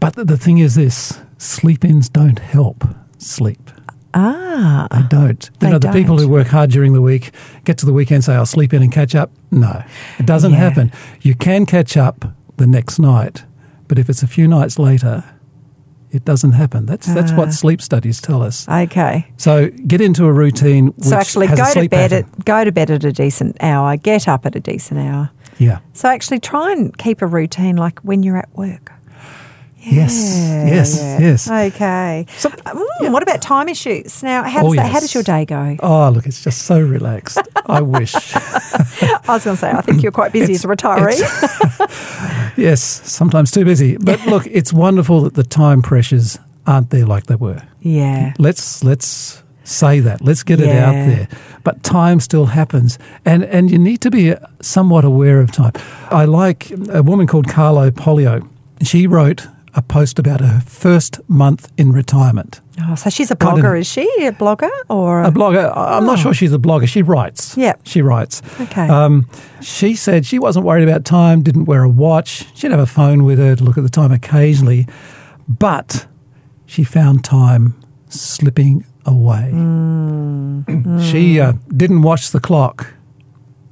But 0.00 0.14
the, 0.16 0.24
the 0.24 0.36
thing 0.36 0.58
is 0.58 0.74
this 0.74 1.20
sleep 1.38 1.84
ins 1.84 2.08
don't 2.08 2.38
help 2.40 2.84
sleep. 3.18 3.70
Ah. 4.14 4.86
They 4.90 5.02
don't. 5.08 5.50
They 5.60 5.66
you 5.66 5.72
know, 5.72 5.78
the 5.78 5.92
people 5.92 6.16
don't. 6.16 6.26
who 6.26 6.32
work 6.32 6.48
hard 6.48 6.70
during 6.70 6.92
the 6.92 7.00
week 7.02 7.30
get 7.64 7.78
to 7.78 7.86
the 7.86 7.92
weekend, 7.92 8.24
say, 8.24 8.34
I'll 8.34 8.46
sleep 8.46 8.72
in 8.72 8.82
and 8.82 8.92
catch 8.92 9.14
up. 9.14 9.30
No, 9.50 9.82
it 10.18 10.26
doesn't 10.26 10.52
Yeah. 10.52 10.58
happen. 10.58 10.92
You 11.22 11.34
can 11.34 11.66
catch 11.66 11.96
up 11.96 12.24
the 12.56 12.66
next 12.66 12.98
night, 12.98 13.44
but 13.88 13.98
if 13.98 14.08
it's 14.08 14.22
a 14.22 14.26
few 14.26 14.46
nights 14.48 14.78
later, 14.78 15.24
it 16.10 16.24
doesn't 16.24 16.52
happen. 16.52 16.86
That's, 16.86 17.06
that's 17.06 17.30
Ah. 17.32 17.36
what 17.36 17.52
sleep 17.52 17.80
studies 17.80 18.20
tell 18.20 18.42
us. 18.42 18.68
Okay. 18.68 19.26
So 19.36 19.68
get 19.86 20.00
into 20.00 20.24
a 20.26 20.32
routine. 20.32 20.86
Which 20.96 21.06
So 21.06 21.16
actually, 21.16 21.46
go 21.46 21.72
to 21.72 21.88
bed 21.88 22.10
pattern. 22.10 22.18
at 22.38 22.44
go 22.44 22.64
to 22.64 22.72
bed 22.72 22.90
at 22.90 23.04
a 23.04 23.12
decent 23.12 23.56
hour. 23.60 23.96
Get 23.96 24.26
up 24.26 24.44
at 24.46 24.56
a 24.56 24.60
decent 24.60 24.98
hour. 25.00 25.30
Yeah. 25.58 25.78
So 25.92 26.08
actually, 26.08 26.40
try 26.40 26.72
and 26.72 26.96
keep 26.98 27.22
a 27.22 27.26
routine 27.26 27.76
like 27.76 28.00
when 28.00 28.22
you're 28.24 28.38
at 28.38 28.48
work. 28.56 28.92
Yes. 29.82 30.12
Yes. 30.66 30.96
Yes. 31.20 31.48
Okay. 31.50 32.26
Mm, 32.28 33.12
What 33.12 33.22
about 33.22 33.40
time 33.40 33.68
issues? 33.68 34.22
Now, 34.22 34.42
how 34.42 34.62
does 34.62 34.72
Oh, 34.72 34.74
that? 34.74 34.86
How 34.86 34.92
yes. 34.92 35.00
does 35.02 35.14
your 35.14 35.22
day 35.22 35.44
go? 35.44 35.76
Oh, 35.82 36.10
look, 36.10 36.26
it's 36.26 36.42
just 36.44 36.62
so 36.62 36.78
relaxed. 36.80 37.38
I 37.66 37.80
wish. 37.80 38.14
I 38.36 39.20
was 39.26 39.44
going 39.44 39.56
to 39.56 39.60
say, 39.60 39.70
I 39.70 39.80
think 39.80 40.02
you're 40.02 40.12
quite 40.12 40.32
busy 40.32 40.52
as 40.54 40.64
a 40.64 40.68
retiree. 40.68 41.18
yes, 42.56 42.82
sometimes 42.82 43.50
too 43.50 43.64
busy. 43.64 43.96
But 43.96 44.24
look, 44.26 44.46
it's 44.46 44.72
wonderful 44.72 45.22
that 45.22 45.34
the 45.34 45.44
time 45.44 45.82
pressures 45.82 46.38
aren't 46.66 46.90
there 46.90 47.06
like 47.06 47.26
they 47.26 47.36
were. 47.36 47.62
yeah. 47.80 48.34
Let's 48.38 48.84
let's 48.84 49.42
say 49.64 50.00
that. 50.00 50.20
Let's 50.20 50.42
get 50.42 50.60
it 50.60 50.68
out 50.68 50.92
Yeah. 50.94 51.06
there. 51.06 51.28
But 51.64 51.82
time 51.82 52.20
still 52.20 52.46
happens, 52.46 52.98
and 53.24 53.44
and 53.44 53.70
you 53.70 53.78
need 53.78 54.00
to 54.02 54.10
be 54.10 54.34
somewhat 54.60 55.04
aware 55.04 55.40
of 55.40 55.52
time. 55.52 55.72
I 56.10 56.24
like 56.26 56.70
a 56.92 57.02
woman 57.02 57.26
called 57.26 57.48
Carol 57.48 57.90
Polio. 57.92 58.46
She 58.82 59.06
wrote 59.06 59.46
a 59.74 59.82
post 59.82 60.18
about 60.18 60.40
her 60.40 60.60
first 60.60 61.20
month 61.28 61.70
in 61.76 61.92
retirement. 61.92 62.60
Oh, 62.82 62.94
so 62.94 63.10
she's 63.10 63.30
a 63.30 63.36
Kind 63.36 63.58
of- 63.58 63.64
blogger, 63.64 63.78
is 63.80 63.86
she? 63.86 64.02
A 64.26 64.32
blogger 64.32 64.70
or 64.88 65.22
A 65.22 65.30
blogger. 65.30 65.72
I'm 65.76 66.06
not 66.06 66.18
sure 66.18 66.32
she's 66.34 66.52
a 66.52 66.58
blogger. 66.58 66.88
She 66.88 67.02
writes. 67.02 67.56
Yeah. 67.56 67.74
She 67.84 68.02
writes. 68.02 68.42
Okay. 68.60 68.88
Um, 68.88 69.26
she 69.60 69.94
said 69.94 70.24
she 70.26 70.38
wasn't 70.38 70.64
worried 70.66 70.88
about 70.88 71.04
time, 71.04 71.42
didn't 71.42 71.66
wear 71.66 71.82
a 71.84 71.88
watch. 71.88 72.46
She'd 72.54 72.70
have 72.70 72.80
a 72.80 72.86
phone 72.86 73.24
with 73.24 73.38
her 73.38 73.54
to 73.54 73.62
look 73.64 73.76
at 73.78 73.82
the 73.84 73.90
time 73.90 74.12
occasionally, 74.12 74.86
but 75.46 76.06
she 76.66 76.82
found 76.84 77.22
time 77.24 77.74
slipping 78.08 78.84
away. 79.06 79.50
She 81.02 81.40
uh, 81.40 81.52
didn't 81.76 82.02
watch 82.02 82.30
the 82.30 82.40
clock, 82.40 82.94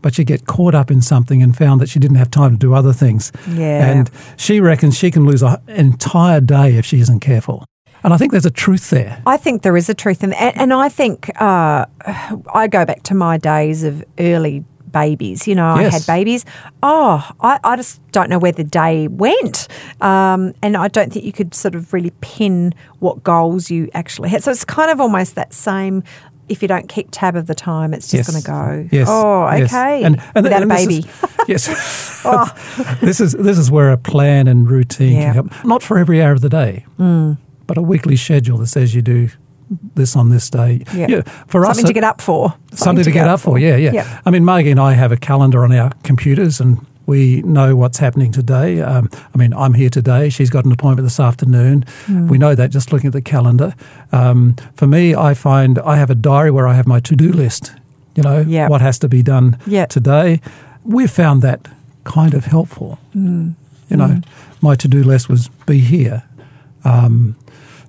but 0.03 0.15
she'd 0.15 0.27
get 0.27 0.47
caught 0.47 0.75
up 0.75 0.91
in 0.91 1.00
something 1.00 1.43
and 1.43 1.56
found 1.56 1.81
that 1.81 1.89
she 1.89 1.99
didn't 1.99 2.17
have 2.19 2.31
time 2.31 2.53
to 2.53 2.56
do 2.59 2.75
other 2.75 2.93
things. 2.93 3.33
Yeah. 3.49 3.87
And 3.91 4.11
she 4.37 4.61
reckons 4.61 4.97
she 4.97 5.11
can 5.11 5.25
lose 5.27 5.43
an 5.43 5.59
entire 5.69 6.41
day 6.41 6.77
if 6.77 6.85
she 6.87 7.00
isn't 7.00 7.21
careful. 7.21 7.65
And 8.05 8.15
I 8.15 8.17
think 8.17 8.31
there's 8.31 8.47
a 8.47 8.50
truth 8.50 8.91
there. 8.91 9.21
I 9.27 9.37
think 9.37 9.62
there 9.62 9.77
is 9.77 9.89
a 9.89 9.95
truth 9.95 10.23
in 10.23 10.31
that. 10.31 10.56
And 10.56 10.73
I 10.73 10.89
think 10.89 11.31
uh, 11.41 11.85
I 12.55 12.69
go 12.69 12.85
back 12.85 13.03
to 13.05 13.15
my 13.15 13.39
days 13.39 13.83
of 13.83 14.05
early 14.21 14.65
babies. 14.93 15.47
You 15.49 15.55
know, 15.56 15.67
I 15.67 15.83
Yes. 15.83 16.06
had 16.06 16.06
babies. 16.17 16.45
Oh, 16.83 17.29
I, 17.41 17.59
I 17.65 17.77
just 17.77 18.00
don't 18.12 18.31
know 18.31 18.39
where 18.39 18.53
the 18.53 18.65
day 18.65 19.09
went. 19.09 19.69
Um, 20.00 20.55
and 20.62 20.77
I 20.77 20.89
don't 20.89 21.12
think 21.12 21.25
you 21.25 21.33
could 21.33 21.55
sort 21.55 21.75
of 21.75 21.93
really 21.93 22.12
pin 22.21 22.73
what 23.00 23.23
goals 23.23 23.69
you 23.71 23.91
actually 23.95 24.29
had. 24.31 24.43
So 24.45 24.50
it's 24.53 24.65
kind 24.65 24.91
of 24.91 25.00
almost 25.00 25.35
that 25.35 25.53
same. 25.53 26.05
If 26.49 26.62
you 26.62 26.69
don't 26.69 26.89
keep 26.89 27.09
tab 27.11 27.37
of 27.37 27.47
the 27.47 27.55
time, 27.55 27.93
it's 27.95 28.11
just 28.11 28.31
going 28.31 28.41
to 28.43 28.47
go. 28.47 28.89
Yes. 28.97 29.09
Oh, 29.11 29.49
yes. 29.50 29.73
okay. 29.73 30.03
And, 30.03 30.21
and, 30.35 30.45
Without 30.45 30.62
and 30.62 30.73
a 30.73 30.75
this 30.75 30.87
baby. 30.87 30.99
is- 31.09 31.39
yes. 31.49 32.05
Oh. 32.25 32.97
this 33.00 33.21
is 33.21 33.33
this 33.35 33.56
is 33.59 33.71
where 33.71 33.91
a 33.93 33.97
plan 33.97 34.49
and 34.49 34.69
routine 34.69 35.12
Yeah. 35.15 35.33
can 35.33 35.35
help. 35.35 35.65
Not 35.65 35.83
for 35.85 35.97
every 35.99 36.21
hour 36.21 36.33
of 36.33 36.41
the 36.41 36.49
day, 36.49 36.85
mm. 36.99 37.39
but 37.67 37.79
a 37.79 37.83
weekly 37.83 38.17
schedule 38.17 38.59
that 38.59 38.67
says 38.67 38.93
you 38.95 39.03
do 39.03 39.29
this 39.95 40.17
on 40.17 40.31
this 40.31 40.50
day. 40.50 40.83
Yeah. 40.93 41.23
for 41.47 41.65
us, 41.65 41.77
Something 41.77 41.87
to 41.87 41.93
uh, 41.93 41.95
get 41.95 42.05
up 42.05 42.21
for. 42.21 42.55
something 42.73 43.05
to 43.05 43.11
get 43.12 43.29
up 43.29 43.41
for. 43.41 43.59
Yeah, 43.59 43.77
yeah, 43.77 43.93
Yeah. 43.93 44.21
I 44.27 44.31
mean, 44.31 44.45
Margie 44.45 44.71
and 44.73 44.81
I 44.81 44.95
have 44.95 45.12
a 45.12 45.17
calendar 45.17 45.62
on 45.64 45.73
our 45.73 45.93
computers, 46.02 46.61
and 46.61 46.85
we 47.09 47.41
know 47.43 47.75
what's 47.75 47.97
happening 47.99 48.31
today. 48.33 48.83
Um, 48.83 49.09
I 49.35 49.38
mean, 49.38 49.55
I'm 49.55 49.73
here 49.73 49.88
today. 49.88 50.29
She's 50.29 50.50
got 50.50 50.67
an 50.67 50.73
appointment 50.73 51.07
this 51.07 51.19
afternoon. 51.19 51.85
Hmm. 52.05 52.29
We 52.29 52.37
know 52.37 52.55
that 52.55 52.71
just 52.71 52.93
looking 52.93 53.07
at 53.09 53.15
the 53.15 53.23
calendar. 53.23 53.75
Um, 54.12 54.57
for 54.77 54.87
me, 54.87 55.15
I 55.15 55.33
find 55.33 55.79
I 55.79 55.97
have 55.97 56.11
a 56.11 56.15
diary 56.15 56.50
where 56.50 56.69
I 56.69 56.75
have 56.75 56.87
my 56.87 57.00
to-do 57.00 57.33
list. 57.33 57.73
You 58.15 58.23
know, 58.23 58.45
Yeah. 58.47 58.69
what 58.69 58.83
has 58.83 58.99
to 58.99 59.09
be 59.09 59.23
done 59.23 59.57
Yeah. 59.67 59.87
today. 59.87 60.41
We've 60.85 61.11
found 61.11 61.41
that 61.43 61.67
kind 62.05 62.35
of 62.35 62.45
helpful. 62.45 62.99
Hmm. 63.15 63.50
You 63.88 63.97
know, 63.97 64.21
my 64.61 64.75
to-do 64.75 65.03
list 65.03 65.31
was 65.31 65.49
be 65.65 65.79
here. 65.79 66.25
Um, 66.85 67.37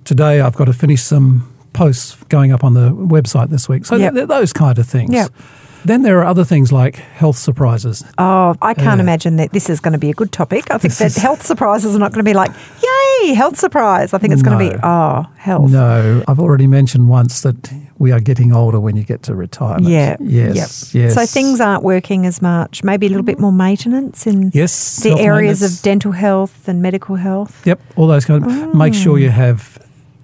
today, 0.04 0.40
I've 0.40 0.56
got 0.56 0.64
to 0.64 0.72
finish 0.72 1.02
some 1.02 1.46
posts 1.74 2.16
going 2.30 2.52
up 2.52 2.64
on 2.64 2.72
the 2.72 2.90
website 2.90 3.50
this 3.50 3.68
week. 3.68 3.84
So 3.84 3.96
Yep. 3.96 4.14
th- 4.14 4.14
th- 4.14 4.28
those 4.28 4.52
kind 4.54 4.78
of 4.78 4.86
things. 4.86 5.12
Yep. 5.12 5.30
Then 5.84 6.02
there 6.02 6.18
are 6.20 6.24
other 6.24 6.44
things 6.44 6.72
like 6.72 6.96
health 6.96 7.36
surprises. 7.38 8.04
Oh, 8.18 8.54
I 8.62 8.74
can't 8.74 8.98
Yeah. 8.98 9.02
imagine 9.04 9.36
that 9.36 9.52
this 9.52 9.70
is 9.70 9.80
going 9.80 9.92
to 9.92 9.98
be 9.98 10.10
a 10.10 10.14
good 10.14 10.32
topic. 10.32 10.64
I 10.70 10.78
think 10.78 10.94
that 10.94 11.06
is- 11.06 11.16
health 11.16 11.44
surprises 11.44 11.94
are 11.96 11.98
not 11.98 12.12
going 12.12 12.24
to 12.24 12.28
be 12.30 12.34
like, 12.34 12.50
yay, 12.82 13.34
health 13.34 13.58
surprise. 13.58 14.12
I 14.14 14.18
think 14.18 14.32
it's 14.32 14.42
going 14.42 14.58
to 14.58 14.74
be, 14.76 14.80
oh, 14.82 15.26
health. 15.36 15.70
No, 15.70 16.22
I've 16.28 16.38
already 16.40 16.66
mentioned 16.66 17.08
once 17.08 17.40
that 17.42 17.72
we 17.98 18.12
are 18.12 18.20
getting 18.20 18.52
older 18.52 18.80
when 18.80 18.96
you 18.96 19.04
get 19.04 19.22
to 19.24 19.34
retirement. 19.34 19.86
Yeah. 19.88 20.16
Yes. 20.20 20.94
Yep. 20.94 21.02
Yes. 21.02 21.14
So 21.14 21.26
things 21.26 21.60
aren't 21.60 21.82
working 21.82 22.26
as 22.26 22.40
much. 22.40 22.82
Maybe 22.82 23.06
a 23.06 23.10
little 23.10 23.24
bit 23.24 23.38
more 23.38 23.52
maintenance 23.52 24.26
in 24.26 24.50
Yes. 24.54 25.02
the 25.02 25.18
areas 25.18 25.62
of 25.62 25.82
dental 25.82 26.12
health 26.12 26.66
and 26.68 26.80
medical 26.82 27.16
health. 27.16 27.60
Yep, 27.66 27.80
all 27.96 28.06
those 28.06 28.24
kind 28.24 28.44
of. 28.44 28.74
Make 28.74 28.94
sure 28.94 29.16
Mm. 29.18 29.22
you 29.22 29.30
have 29.30 29.78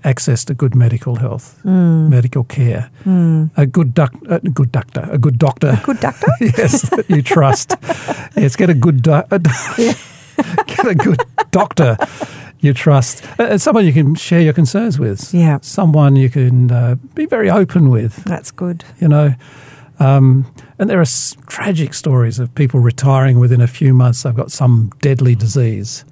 access 0.07 0.45
to 0.45 0.55
good 0.55 0.75
medical 0.75 1.17
health, 1.17 1.59
Mm. 1.65 2.09
medical 2.09 2.45
care, 2.45 2.91
a 3.57 3.67
good 3.67 3.93
doc, 3.95 4.13
a 4.29 4.39
good 4.41 4.71
doctor, 4.73 5.09
a 5.13 5.19
good 5.19 5.39
doctor. 5.39 5.81
Good 5.85 6.01
doctor. 6.09 6.27
yes, 6.41 6.89
that 6.91 7.05
you 7.11 7.23
trust. 7.23 7.75
yes, 8.37 8.57
get 8.57 8.71
a 8.71 8.75
good 8.75 9.03
do- 9.03 9.25
a 9.31 9.39
do- 9.39 9.95
get 10.67 10.87
a 10.87 10.95
good 10.95 11.21
doctor 11.51 11.97
you 12.61 12.73
trust, 12.73 13.23
Uh, 13.39 13.59
someone 13.59 13.85
you 13.87 13.93
can 13.93 14.15
share 14.15 14.41
your 14.41 14.55
concerns 14.55 14.99
with. 14.99 15.35
Yeah. 15.35 15.59
someone 15.63 16.17
you 16.17 16.31
can 16.31 16.71
uh, 16.71 16.95
be 17.15 17.27
very 17.27 17.51
open 17.51 17.91
with. 17.91 18.25
That's 18.25 18.51
good. 18.51 18.85
You 19.01 19.09
know. 19.09 19.35
Um, 19.99 20.45
and 20.79 20.89
there 20.91 20.99
are 20.99 21.03
s- 21.03 21.37
tragic 21.47 21.95
stories 21.95 22.39
of 22.39 22.49
people 22.55 22.81
retiring 22.81 23.39
within 23.41 23.61
a 23.61 23.67
few 23.67 23.95
months. 23.95 24.23
They've 24.23 24.35
got 24.37 24.51
some 24.53 24.91
deadly 25.01 25.35
disease. 25.35 26.05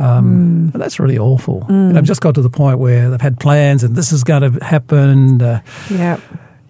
Um, 0.00 0.70
And 0.72 0.80
that's 0.82 0.98
really 0.98 1.18
awful. 1.18 1.66
You 1.68 1.74
know, 1.74 1.98
I've 1.98 2.04
just 2.04 2.20
got 2.22 2.34
to 2.34 2.42
the 2.42 2.50
point 2.50 2.78
where 2.78 3.10
they've 3.10 3.20
had 3.20 3.38
plans 3.38 3.84
and 3.84 3.94
this 3.96 4.12
is 4.12 4.24
going 4.24 4.42
to 4.52 4.64
happen. 4.64 5.42
Uh, 5.42 5.60
Yeah. 5.90 6.16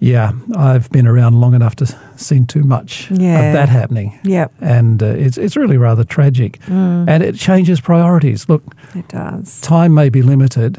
yeah, 0.00 0.32
I've 0.56 0.90
been 0.90 1.06
around 1.06 1.40
long 1.40 1.54
enough 1.54 1.76
to 1.76 1.86
seen 2.16 2.46
too 2.46 2.64
much 2.64 3.08
Yeah. 3.10 3.38
of 3.40 3.52
that 3.52 3.68
happening. 3.68 4.18
Yep, 4.24 4.52
And 4.60 5.02
uh, 5.02 5.06
it's, 5.06 5.38
it's 5.38 5.56
really 5.56 5.76
rather 5.76 6.04
tragic. 6.04 6.58
And 6.68 7.22
it 7.22 7.36
changes 7.36 7.80
priorities. 7.80 8.48
Look, 8.48 8.62
it 8.94 9.06
does. 9.08 9.60
time 9.60 9.94
may 9.94 10.08
be 10.08 10.22
limited, 10.22 10.78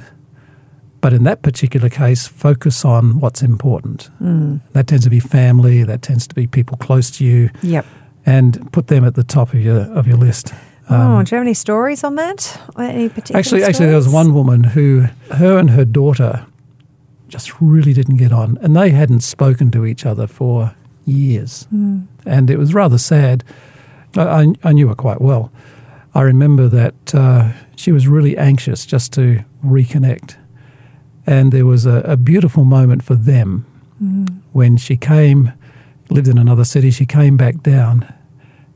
but 0.99 1.13
in 1.13 1.23
that 1.23 1.41
particular 1.41 1.89
case, 1.89 2.27
focus 2.27 2.83
on 2.85 3.19
what's 3.19 3.41
important. 3.41 4.09
That 4.73 4.87
tends 4.87 5.03
to 5.05 5.09
be 5.09 5.19
family, 5.19 5.83
that 5.85 6.01
tends 6.01 6.27
to 6.27 6.35
be 6.35 6.47
people 6.47 6.77
close 6.77 7.09
to 7.17 7.23
you, 7.25 7.49
Yep. 7.63 7.85
and 8.25 8.71
put 8.71 8.87
them 8.87 9.03
at 9.05 9.15
the 9.15 9.23
top 9.23 9.53
of 9.53 9.59
your, 9.61 9.81
of 9.97 10.05
your 10.07 10.17
list. 10.17 10.53
Oh, 10.89 10.95
do 10.95 10.95
you 10.95 11.01
um, 11.01 11.25
have 11.25 11.33
any 11.33 11.53
stories 11.53 12.03
on 12.03 12.15
that? 12.15 12.59
Any 12.77 13.09
particular 13.09 13.39
Actually, 13.39 13.63
actually, 13.63 13.87
there 13.87 13.95
was 13.95 14.09
one 14.09 14.33
woman 14.33 14.63
who, 14.63 15.07
her 15.31 15.57
and 15.57 15.71
her 15.71 15.85
daughter, 15.85 16.45
just 17.27 17.61
really 17.61 17.93
didn't 17.93 18.17
get 18.17 18.31
on, 18.31 18.57
and 18.61 18.75
they 18.75 18.91
hadn't 18.91 19.21
spoken 19.21 19.71
to 19.71 19.85
each 19.85 20.05
other 20.05 20.27
for 20.27 20.75
years, 21.05 21.63
hmm. 21.69 22.01
and 22.25 22.49
it 22.49 22.57
was 22.57 22.73
rather 22.73 22.97
sad. 22.97 23.43
I, 24.15 24.21
I, 24.21 24.47
I 24.65 24.73
knew 24.73 24.89
her 24.89 24.95
quite 24.95 25.21
well. 25.21 25.51
I 26.13 26.21
remember 26.21 26.67
that 26.67 27.15
uh, 27.15 27.53
she 27.75 27.91
was 27.91 28.07
really 28.07 28.37
anxious 28.37 28.85
just 28.85 29.13
to 29.13 29.43
reconnect, 29.65 30.35
and 31.25 31.51
there 31.51 31.65
was 31.65 31.85
a, 31.85 32.01
a 32.05 32.17
beautiful 32.17 32.65
moment 32.65 33.03
for 33.03 33.15
them 33.15 33.65
hmm. 33.97 34.25
when 34.51 34.77
she 34.77 34.97
came, 34.97 35.53
lived 36.09 36.27
in 36.27 36.37
another 36.37 36.65
city. 36.65 36.91
She 36.91 37.05
came 37.05 37.37
back 37.37 37.63
down, 37.63 38.13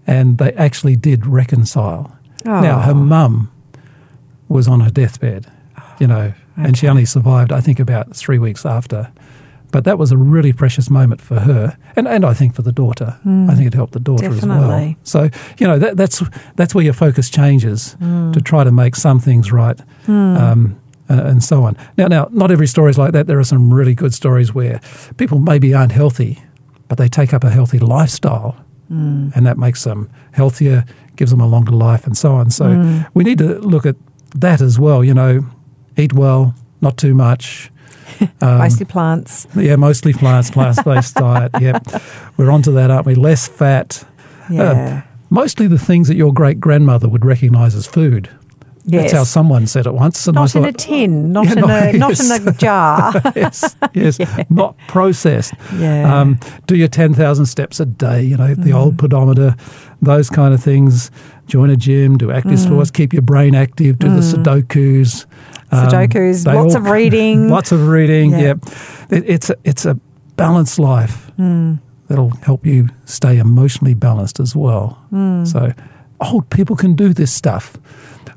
and 0.08 0.38
they 0.38 0.52
actually 0.54 0.96
did 0.96 1.26
reconcile. 1.26 2.16
Now, 2.46 2.80
her 2.82 2.92
Oh. 2.92 2.96
mum 2.96 3.50
was 4.48 4.68
on 4.68 4.80
her 4.82 4.92
deathbed, 4.92 5.48
you 6.00 6.08
know, 6.08 6.34
and 6.56 6.78
she 6.78 6.88
only 6.88 7.06
survived, 7.06 7.52
I 7.52 7.60
think, 7.62 7.80
about 7.80 8.16
three 8.16 8.38
weeks 8.40 8.66
after. 8.66 9.10
But 9.72 9.84
that 9.84 9.98
was 9.98 10.12
a 10.12 10.18
really 10.18 10.54
precious 10.54 10.90
moment 10.90 11.20
for 11.22 11.40
her, 11.42 11.76
and, 11.98 12.08
and 12.08 12.24
I 12.24 12.34
think 12.34 12.56
for 12.56 12.62
the 12.62 12.72
daughter. 12.72 13.18
I 13.26 13.56
think 13.56 13.68
it 13.68 13.74
helped 13.74 13.92
the 13.94 14.00
daughter 14.00 14.30
as 14.30 14.46
well. 14.46 14.80
Hmm. 14.80 14.92
So 15.04 15.30
you 15.60 15.68
know 15.68 15.80
that, 15.80 15.98
that's 15.98 16.24
that's 16.56 16.74
where 16.76 16.84
your 16.84 16.94
focus 16.94 17.30
changes 17.30 17.94
Hmm. 18.00 18.32
to 18.32 18.40
try 18.42 18.64
to 18.64 18.72
make 18.72 18.96
some 18.96 19.20
things 19.20 19.52
right, 19.52 19.78
um, 20.08 20.78
uh, 21.10 21.14
and 21.26 21.44
so 21.44 21.64
on. 21.64 21.76
Now, 21.98 22.08
now, 22.08 22.28
not 22.32 22.52
every 22.52 22.68
story 22.68 22.92
is 22.92 22.98
like 22.98 23.12
that. 23.14 23.28
There 23.28 23.40
are 23.40 23.44
some 23.44 23.74
really 23.74 23.96
good 23.96 24.14
stories 24.14 24.54
where 24.54 24.80
people 25.18 25.40
maybe 25.40 25.74
aren't 25.74 25.92
healthy, 25.92 26.40
but 26.88 26.98
they 26.98 27.10
take 27.10 27.34
up 27.34 27.44
a 27.44 27.50
healthy 27.50 27.80
lifestyle, 27.80 28.56
Hmm. 28.88 29.30
and 29.36 29.46
that 29.48 29.58
makes 29.58 29.84
them 29.84 30.10
healthier, 30.34 30.86
gives 31.16 31.32
them 31.32 31.42
a 31.42 31.48
longer 31.48 31.72
life, 31.72 32.06
and 32.06 32.16
so 32.18 32.34
on. 32.36 32.50
So 32.52 32.66
Hmm. 32.74 33.02
we 33.14 33.24
need 33.24 33.38
to 33.40 33.60
look 33.60 33.86
at 33.86 33.96
that 34.36 34.62
as 34.62 34.78
well. 34.80 35.04
You 35.04 35.14
know, 35.14 35.46
eat 35.98 36.14
well, 36.14 36.54
not 36.82 36.98
too 36.98 37.14
much. 37.16 37.72
Um, 38.42 38.60
Mostly 38.60 38.86
plants. 38.86 39.48
yeah, 39.56 39.76
mostly 39.76 40.14
plants, 40.14 40.50
plants 40.52 40.82
based 40.84 41.16
diet. 41.26 41.52
Yep, 41.60 41.88
we're 42.38 42.52
onto 42.52 42.72
that, 42.74 42.90
aren't 42.92 43.06
we? 43.06 43.16
Less 43.16 43.48
fat. 43.48 44.06
Yeah. 44.50 45.02
Mostly 45.30 45.68
the 45.68 45.80
things 45.80 46.08
that 46.08 46.16
your 46.16 46.32
great 46.32 46.60
grandmother 46.62 47.10
would 47.10 47.26
recognise 47.26 47.76
as 47.76 47.88
food. 47.88 48.30
Yes. 48.86 49.02
That's 49.04 49.14
how 49.14 49.24
someone 49.24 49.68
said 49.68 49.86
it 49.88 49.94
once, 49.94 50.28
and 50.28 50.36
not 50.36 50.56
I 50.56 50.60
in 50.60 50.66
a 50.66 50.72
tin, 50.72 51.32
not 51.32 51.46
Yeah, 51.46 51.52
in 51.54 51.60
no, 51.62 51.68
a 51.68 51.94
not 51.94 52.20
in 52.20 52.48
a 52.48 52.52
jar. 52.54 53.14
yes, 53.36 53.76
yes, 53.94 54.20
not 54.50 54.78
processed. 54.88 55.54
Yeah. 55.78 56.20
Um, 56.22 56.40
do 56.68 56.76
your 56.76 56.88
ten 56.88 57.14
thousand 57.14 57.46
steps 57.48 57.80
a 57.80 57.86
day. 57.86 58.24
You 58.24 58.38
know 58.38 58.54
the 58.56 58.74
old 58.74 58.98
pedometer, 58.98 59.56
those 60.02 60.30
kind 60.30 60.54
of 60.54 60.62
things. 60.64 61.12
Join 61.48 61.70
a 61.70 61.76
gym, 61.78 62.18
do 62.18 62.32
active 62.32 62.60
sports, 62.60 62.90
keep 62.90 63.14
your 63.14 63.22
brain 63.22 63.54
active, 63.54 64.00
do 64.00 64.10
the 64.10 64.22
Sudokus. 64.22 65.26
um, 65.72 65.88
Sudokus, 65.88 66.46
lots 66.52 66.74
of 66.74 66.86
reading. 66.90 67.50
lots 67.58 67.72
of 67.72 67.88
reading. 67.88 68.32
Yeah. 68.32 68.40
Yep, 68.40 68.58
it, 69.12 69.24
it's 69.30 69.50
a, 69.52 69.56
it's 69.64 69.86
a 69.86 69.94
balanced 70.38 70.80
life 70.80 71.30
Hmm. 71.38 71.76
that'll 72.08 72.32
help 72.42 72.66
you 72.66 72.90
stay 73.06 73.38
emotionally 73.38 73.94
balanced 73.94 74.40
as 74.40 74.56
well. 74.56 74.98
Hmm. 75.12 75.46
So 75.46 75.72
old 76.20 76.50
people 76.50 76.76
can 76.76 76.96
do 76.96 77.14
this 77.14 77.32
stuff. 77.32 77.78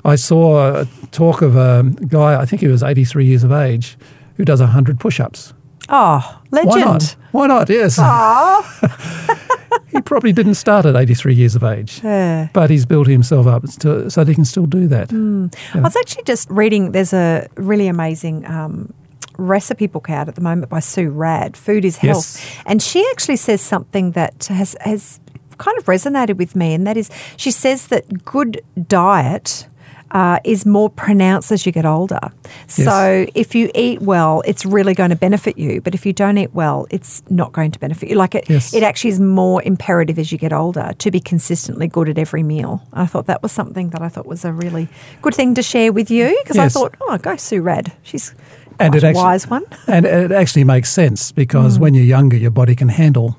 I 0.05 0.15
saw 0.15 0.81
a 0.81 0.85
talk 1.11 1.41
of 1.41 1.55
a 1.55 1.83
guy, 2.07 2.39
I 2.41 2.45
think 2.45 2.61
he 2.61 2.67
was 2.67 2.83
83 2.83 3.25
years 3.25 3.43
of 3.43 3.51
age, 3.51 3.97
who 4.37 4.45
does 4.45 4.59
100 4.61 4.99
push 4.99 5.19
ups. 5.19 5.53
oh, 5.89 5.95
ah, 6.21 6.41
legend. 6.51 6.69
Why 6.71 6.79
not? 6.81 7.15
Why 7.31 7.47
not? 7.47 7.69
Yes. 7.69 7.97
Aw. 7.99 8.03
Ah. 8.03 9.79
he 9.91 10.01
probably 10.01 10.31
didn't 10.33 10.55
start 10.55 10.85
at 10.85 10.95
83 10.95 11.33
years 11.33 11.55
of 11.55 11.63
age, 11.63 12.01
Yeah. 12.03 12.47
but 12.53 12.69
he's 12.69 12.85
built 12.85 13.07
himself 13.07 13.47
up 13.47 13.63
to, 13.79 14.09
so 14.09 14.23
that 14.23 14.27
he 14.29 14.35
can 14.35 14.45
still 14.45 14.65
do 14.65 14.87
that. 14.87 15.09
Hmm. 15.11 15.47
I 15.73 15.79
was 15.81 15.95
actually 15.95 16.23
just 16.23 16.49
reading. 16.49 16.91
There's 16.91 17.13
a 17.13 17.47
really 17.55 17.87
amazing 17.87 18.45
um, 18.45 18.93
recipe 19.37 19.87
book 19.87 20.09
out 20.09 20.27
at 20.27 20.35
the 20.35 20.41
moment 20.41 20.69
by 20.69 20.79
Sue 20.79 21.09
Radd. 21.11 21.55
Food 21.55 21.85
is 21.85 21.97
health, 21.97 22.37
Yes. 22.39 22.63
and 22.65 22.81
she 22.81 23.05
actually 23.11 23.37
says 23.37 23.61
something 23.61 24.11
that 24.11 24.45
has 24.45 24.75
has 24.81 25.19
kind 25.57 25.77
of 25.77 25.85
resonated 25.85 26.37
with 26.37 26.55
me, 26.55 26.73
and 26.73 26.85
that 26.87 26.97
is 26.97 27.09
she 27.37 27.51
says 27.51 27.87
that 27.87 28.23
good 28.25 28.61
diet. 28.87 29.67
Uh, 30.11 30.39
is 30.43 30.65
more 30.65 30.89
pronounced 30.89 31.51
as 31.51 31.65
you 31.67 31.71
get 31.71 31.85
older. 31.85 32.19
So 32.67 33.27
if 33.35 33.53
you 33.53 33.69
eat 33.75 34.01
well, 34.01 34.41
it's 34.43 34.65
really 34.65 34.93
going 34.95 35.11
to 35.11 35.15
benefit 35.15 35.57
you. 35.57 35.81
But 35.81 35.93
if 35.93 36.03
you 36.05 36.13
don't 36.13 36.37
eat 36.37 36.53
well, 36.53 36.87
it's 36.89 37.21
not 37.29 37.51
going 37.53 37.69
to 37.71 37.79
benefit 37.79 38.09
you. 38.09 38.15
Like 38.15 38.33
it, 38.33 38.49
Yes. 38.49 38.73
it 38.73 38.81
actually 38.81 39.11
is 39.11 39.19
more 39.19 39.61
imperative 39.63 40.17
as 40.17 40.31
you 40.31 40.37
get 40.39 40.51
older 40.51 40.93
to 40.97 41.11
be 41.11 41.19
consistently 41.19 41.87
good 41.87 42.09
at 42.09 42.17
every 42.17 42.41
meal. 42.41 42.81
I 42.91 43.05
thought 43.05 43.27
that 43.27 43.43
was 43.43 43.51
something 43.51 43.89
that 43.91 44.01
I 44.01 44.09
thought 44.09 44.25
was 44.25 44.43
a 44.45 44.51
really 44.51 44.87
good 45.21 45.35
thing 45.35 45.53
to 45.55 45.61
share 45.61 45.93
with 45.93 46.09
you 46.09 46.35
because 46.43 46.57
I 46.57 46.69
thought, 46.69 46.95
oh, 47.01 47.17
go 47.19 47.35
Sue 47.35 47.61
Radd. 47.61 47.91
She's 48.01 48.33
And 48.79 48.95
it 48.95 49.03
a 49.03 49.07
actually- 49.09 49.21
wise 49.23 49.47
one. 49.47 49.63
And 49.87 50.05
it 50.05 50.31
actually 50.31 50.63
makes 50.63 50.91
sense 50.91 51.31
because 51.31 51.77
Mm. 51.77 51.81
when 51.81 51.93
you're 51.93 52.05
younger, 52.05 52.35
your 52.37 52.51
body 52.51 52.75
can 52.75 52.89
handle, 52.89 53.37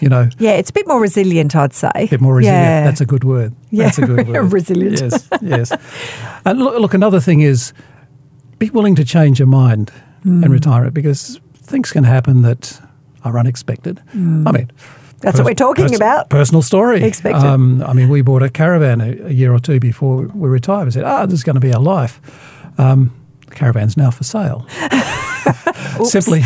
you 0.00 0.08
know, 0.08 0.28
Yeah, 0.38 0.52
it's 0.52 0.70
a 0.70 0.72
bit 0.72 0.86
more 0.86 1.00
resilient, 1.00 1.54
I'd 1.56 1.72
say. 1.74 1.90
a 1.96 2.06
bit 2.08 2.20
more 2.20 2.34
resilient. 2.34 2.62
Yeah. 2.64 2.84
That's 2.84 3.00
a 3.00 3.06
good 3.06 3.24
word. 3.24 3.54
Yeah, 3.70 3.84
That's 3.84 3.98
a 3.98 4.06
good 4.06 4.28
word. 4.28 4.52
resilient. 4.52 5.00
Yes, 5.00 5.28
yes. 5.42 5.72
And 6.44 6.58
look, 6.58 6.78
look, 6.80 6.94
another 6.94 7.20
thing 7.20 7.40
is 7.40 7.72
be 8.58 8.70
willing 8.70 8.94
to 8.96 9.04
change 9.04 9.38
your 9.38 9.48
mind 9.48 9.90
Mm. 10.24 10.34
retire 10.42 10.50
retirement 10.52 10.94
because 10.94 11.40
things 11.56 11.90
can 11.90 12.04
happen 12.04 12.42
that 12.42 12.80
are 13.24 13.36
unexpected. 13.38 14.00
I 14.12 14.16
mean, 14.16 14.44
Mm. 14.44 14.68
That's 15.20 15.38
what 15.38 15.46
we're 15.46 15.54
talking 15.54 15.94
about. 15.94 16.30
Personal 16.30 16.62
story. 16.62 17.02
Expected. 17.04 17.44
Um, 17.44 17.80
I 17.82 17.92
mean, 17.92 18.08
we 18.08 18.22
bought 18.22 18.42
a 18.42 18.48
caravan 18.50 19.00
a, 19.00 19.26
a 19.26 19.30
year 19.30 19.52
or 19.54 19.60
two 19.60 19.78
before 19.80 20.26
we 20.34 20.48
retired. 20.48 20.84
We 20.86 20.90
said, 20.92 21.04
ah, 21.04 21.26
this 21.26 21.34
is 21.34 21.44
going 21.44 21.54
to 21.54 21.60
be 21.60 21.72
our 21.72 21.80
life. 21.80 22.20
Um, 22.78 23.12
the 23.48 23.54
caravan's 23.54 23.96
now 23.96 24.10
for 24.10 24.24
sale. 24.24 24.66
simply, 26.04 26.42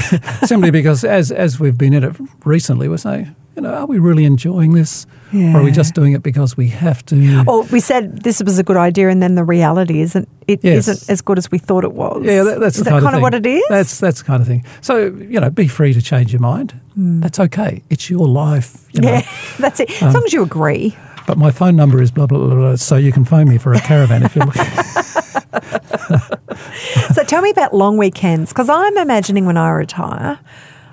simply 0.46 0.70
because 0.70 1.04
as 1.04 1.30
as 1.32 1.58
we've 1.60 1.76
been 1.78 1.92
in 1.94 2.04
it 2.04 2.16
recently, 2.44 2.88
we're 2.88 2.96
saying, 2.98 3.34
you 3.54 3.62
know, 3.62 3.72
are 3.72 3.86
we 3.86 3.98
really 3.98 4.24
enjoying 4.24 4.74
this, 4.74 5.06
or 5.32 5.58
are 5.58 5.62
we 5.62 5.70
just 5.72 5.94
doing 5.94 6.12
it 6.12 6.22
because 6.22 6.56
we 6.56 6.68
have 6.68 7.04
to? 7.06 7.44
Or 7.46 7.62
we 7.64 7.80
said 7.80 8.22
this 8.22 8.42
was 8.42 8.58
a 8.58 8.62
good 8.62 8.76
idea, 8.76 9.08
and 9.08 9.22
then 9.22 9.34
the 9.34 9.44
reality 9.44 10.00
isn't. 10.02 10.28
It 10.46 10.60
Yes. 10.62 10.86
not 10.86 11.10
as 11.10 11.20
good 11.22 11.38
as 11.38 11.50
we 11.50 11.58
thought 11.58 11.82
it 11.84 11.92
was. 11.92 12.22
Yeah, 12.24 12.44
that, 12.44 12.60
that's 12.60 12.78
is 12.78 12.84
that 12.84 12.90
kind, 12.90 13.02
kind 13.02 13.14
of, 13.14 13.18
thing. 13.18 13.22
what 13.22 13.34
it 13.34 13.46
is? 13.46 13.62
That's 13.68 13.98
that's 14.00 14.18
the 14.20 14.24
kind 14.24 14.40
of 14.40 14.46
thing. 14.46 14.64
So 14.80 15.06
you 15.06 15.40
know, 15.40 15.50
be 15.50 15.68
free 15.68 15.92
to 15.94 16.02
change 16.02 16.32
your 16.32 16.40
mind. 16.40 16.78
That's 16.96 17.38
okay. 17.40 17.82
It's 17.90 18.08
your 18.10 18.26
life. 18.28 18.86
You 18.92 19.00
know. 19.02 19.08
Yeah, 19.12 19.28
that's 19.58 19.80
it. 19.80 19.90
Um, 20.02 20.08
As 20.08 20.14
long 20.14 20.24
as 20.24 20.32
you 20.32 20.42
agree. 20.42 20.96
But 21.26 21.38
my 21.38 21.50
phone 21.50 21.76
number 21.76 22.00
is 22.00 22.10
blah 22.10 22.26
blah 22.26 22.38
blah. 22.38 22.54
blah 22.54 22.76
so 22.76 22.96
you 22.96 23.12
can 23.12 23.24
phone 23.24 23.48
me 23.48 23.58
for 23.58 23.72
a 23.72 23.80
caravan 23.80 24.22
if 24.22 24.36
you're 24.36 24.46
looking. 24.46 24.64
So 27.14 27.24
tell 27.24 27.40
me 27.40 27.50
about 27.50 27.72
long 27.72 27.96
weekends 27.96 28.50
because 28.52 28.68
I'm 28.68 28.96
imagining 28.98 29.46
when 29.46 29.56
I 29.56 29.70
retire, 29.70 30.38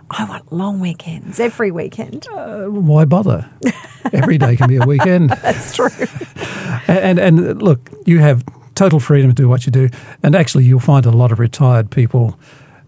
I 0.10 0.24
want 0.26 0.54
long 0.54 0.80
weekends 0.80 1.40
every 1.40 1.72
weekend. 1.72 2.28
Uh, 2.30 2.66
why 2.68 3.04
bother? 3.04 3.50
Every 4.14 4.38
day 4.38 4.56
can 4.56 4.70
be 4.70 4.78
a 4.78 4.86
weekend. 4.86 5.30
That's 5.42 5.76
true. 5.76 5.90
And, 6.88 7.20
and 7.20 7.40
and 7.40 7.62
look, 7.62 7.90
you 8.06 8.20
have 8.20 8.46
total 8.76 9.00
freedom 9.00 9.32
to 9.32 9.36
do 9.36 9.50
what 9.50 9.66
you 9.66 9.72
do. 9.72 9.90
And 10.22 10.36
actually, 10.36 10.64
you'll 10.64 10.80
find 10.80 11.06
a 11.06 11.12
lot 11.12 11.32
of 11.32 11.40
retired 11.40 11.92
people 11.92 12.40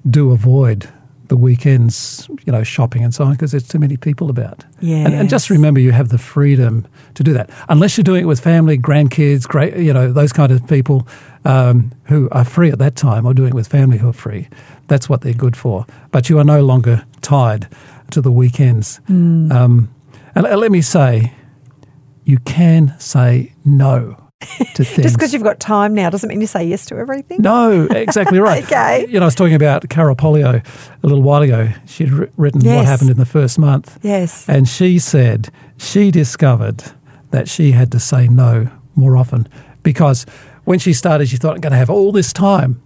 do 0.10 0.32
avoid 0.32 0.88
the 1.28 1.38
weekends, 1.38 2.28
you 2.46 2.52
know, 2.52 2.64
shopping 2.64 3.04
and 3.04 3.14
so 3.14 3.24
on, 3.24 3.32
because 3.32 3.52
there's 3.52 3.68
too 3.68 3.80
many 3.80 3.98
people 3.98 4.30
about. 4.30 4.64
And, 5.06 5.14
and 5.14 5.30
just 5.30 5.50
remember, 5.50 5.80
you 5.80 5.92
have 5.92 6.10
the 6.10 6.18
freedom 6.18 6.86
to 7.14 7.24
do 7.24 7.34
that, 7.34 7.50
unless 7.70 7.98
you're 7.98 8.04
doing 8.04 8.24
it 8.24 8.28
with 8.28 8.40
family, 8.40 8.78
grandkids, 8.78 9.48
great, 9.48 9.78
you 9.78 9.94
know, 9.94 10.12
those 10.12 10.34
kind 10.34 10.52
of 10.52 10.68
people 10.68 11.08
um, 11.46 11.92
who 12.06 12.30
are 12.32 12.46
free 12.46 12.72
at 12.72 12.80
that 12.80 12.96
time, 12.96 13.26
or 13.26 13.34
doing 13.34 13.50
it 13.50 13.56
with 13.56 13.68
family 13.68 13.98
who 13.98 14.10
are 14.10 14.14
free. 14.14 14.48
That's 14.88 15.10
what 15.10 15.22
they're 15.22 15.34
good 15.34 15.58
for. 15.58 15.86
But 16.12 16.30
you 16.30 16.40
are 16.40 16.44
no 16.44 16.62
longer 16.64 17.06
tied 17.22 17.68
to 18.12 18.22
the 18.22 18.32
weekends. 18.32 18.98
Hmm. 19.08 19.52
Um, 19.52 19.96
and 20.36 20.44
let 20.44 20.72
me 20.72 20.82
say, 20.82 21.34
you 22.24 22.40
can 22.40 22.94
say 23.00 23.54
no 23.64 24.25
to 24.76 24.84
things. 24.84 24.96
Just 25.04 25.16
because 25.16 25.34
you've 25.34 25.44
got 25.44 25.60
time 25.60 25.94
now 25.94 26.10
doesn't 26.10 26.30
mean 26.30 26.42
you 26.42 26.48
say 26.48 26.64
yes 26.66 26.86
to 26.88 26.96
everything. 26.96 27.42
No, 27.42 27.88
exactly 27.90 28.40
right. 28.40 28.64
Okay. 28.66 29.06
You 29.08 29.20
know, 29.20 29.22
I 29.22 29.26
was 29.26 29.36
talking 29.36 29.54
about 29.54 29.88
Carol 29.90 30.16
Polio 30.16 30.66
a 31.04 31.08
little 31.08 31.22
while 31.22 31.42
ago. 31.42 31.70
She'd 31.86 32.10
wri- 32.10 32.32
written 32.38 32.62
what 32.62 32.86
happened 32.86 33.10
in 33.10 33.18
the 33.18 33.26
first 33.26 33.60
month. 33.60 34.00
Yes. 34.02 34.48
And 34.50 34.68
she 34.68 34.98
said 34.98 35.50
she 35.78 36.10
discovered 36.10 36.84
that 37.32 37.48
she 37.48 37.72
had 37.72 37.92
to 37.92 38.00
say 38.00 38.28
no 38.28 38.70
more 38.96 39.18
often 39.18 39.48
because 39.84 40.26
when 40.64 40.80
she 40.80 40.94
started, 40.94 41.30
she 41.30 41.38
thought, 41.38 41.56
I'm 41.56 41.62
going 41.62 41.72
to 41.72 41.78
have 41.78 41.90
all 41.90 42.12
this 42.12 42.34
time. 42.34 42.82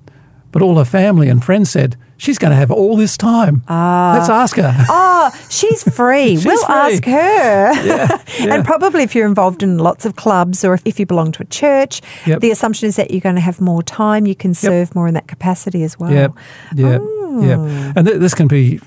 But 0.52 0.62
all 0.62 0.78
her 0.78 0.86
family 0.86 1.30
and 1.30 1.44
friends 1.44 1.70
said, 1.70 1.96
She's 2.18 2.38
going 2.38 2.52
to 2.52 2.58
have 2.58 2.70
all 2.70 2.98
this 2.98 3.16
time. 3.16 3.64
Ah. 3.70 4.16
Let's 4.18 4.30
ask 4.30 4.58
her. 4.58 4.76
Oh, 4.90 5.32
she's 5.50 5.84
free. 5.96 6.36
She's 6.36 6.46
we'll 6.46 6.66
free. 6.66 6.76
ask 6.76 7.06
her. 7.06 7.72
yeah. 7.86 8.54
And 8.54 8.66
probably 8.66 9.04
if 9.04 9.16
you're 9.16 9.26
involved 9.28 9.64
in 9.64 9.78
lots 9.78 10.06
of 10.06 10.18
clubs 10.18 10.66
or 10.66 10.74
if, 10.74 10.82
if 10.84 11.00
you 11.00 11.06
belong 11.06 11.32
to 11.34 11.44
a 11.44 11.46
church, 11.46 12.02
Yep. 12.26 12.42
the 12.42 12.52
assumption 12.52 12.88
is 12.90 12.98
that 12.98 13.12
you're 13.12 13.22
going 13.22 13.36
to 13.36 13.42
have 13.42 13.62
more 13.62 13.82
time. 13.82 14.26
You 14.28 14.36
can 14.36 14.54
serve 14.54 14.94
more 14.96 15.08
in 15.08 15.14
that 15.14 15.28
capacity 15.30 15.82
as 15.84 15.98
well. 15.98 16.12
Yep. 16.12 16.34
Yep. 16.76 17.02
Oh. 17.02 17.42
Yep. 17.42 17.94
And 17.96 18.08
th- 18.08 18.20
this 18.20 18.34
can 18.34 18.48
be 18.50 18.82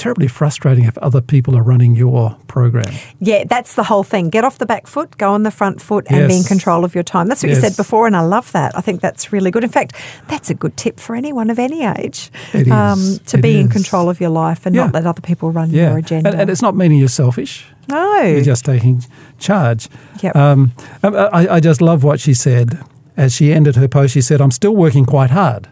terribly 0.00 0.28
frustrating 0.28 0.84
if 0.84 0.96
other 0.98 1.20
people 1.20 1.56
are 1.56 1.62
running 1.62 1.94
your 1.94 2.36
program. 2.46 2.92
Yeah, 3.20 3.44
that's 3.44 3.74
the 3.74 3.84
whole 3.84 4.02
thing. 4.02 4.30
Get 4.30 4.44
off 4.44 4.58
the 4.58 4.66
back 4.66 4.86
foot, 4.86 5.16
go 5.18 5.32
on 5.32 5.42
the 5.42 5.50
front 5.50 5.80
foot, 5.82 6.06
and 6.10 6.28
be 6.28 6.36
in 6.38 6.44
control 6.44 6.84
of 6.84 6.94
your 6.94 7.04
time. 7.04 7.28
That's 7.28 7.42
what 7.42 7.50
you 7.50 7.54
said 7.60 7.76
before, 7.76 8.06
and 8.06 8.16
I 8.16 8.20
love 8.22 8.50
that. 8.52 8.76
I 8.76 8.80
think 8.80 9.00
that's 9.00 9.32
really 9.32 9.50
good. 9.50 9.62
In 9.64 9.70
fact, 9.70 9.94
that's 10.28 10.50
a 10.50 10.54
good 10.54 10.76
tip 10.76 10.98
for 10.98 11.14
anyone 11.14 11.50
of 11.50 11.58
any 11.58 11.84
age 11.84 12.30
Um, 12.70 13.18
to 13.26 13.38
It 13.38 13.42
be 13.42 13.58
in 13.60 13.68
control 13.68 14.08
of 14.08 14.20
your 14.20 14.30
life 14.30 14.66
and 14.66 14.74
Yeah. 14.74 14.84
not 14.86 14.94
let 14.94 15.06
other 15.06 15.20
people 15.20 15.50
run 15.52 15.70
Yeah. 15.70 15.90
your 15.90 15.98
agenda. 15.98 16.30
And, 16.30 16.40
and 16.40 16.50
it's 16.50 16.62
not 16.62 16.74
meaning 16.76 16.98
you're 16.98 17.08
selfish. 17.08 17.66
no. 17.88 18.22
You're 18.22 18.42
just 18.42 18.64
taking 18.64 19.04
charge. 19.38 19.88
Yep. 20.22 20.34
Um, 20.36 20.72
I, 21.02 21.48
I 21.56 21.60
just 21.60 21.80
love 21.80 22.02
what 22.04 22.20
she 22.20 22.34
said. 22.34 22.78
As 23.16 23.34
she 23.34 23.52
ended 23.52 23.76
her 23.76 23.88
post, 23.88 24.14
she 24.14 24.20
said, 24.22 24.40
I'm 24.40 24.50
still 24.52 24.74
working 24.74 25.04
quite 25.04 25.30
hard. 25.30 25.68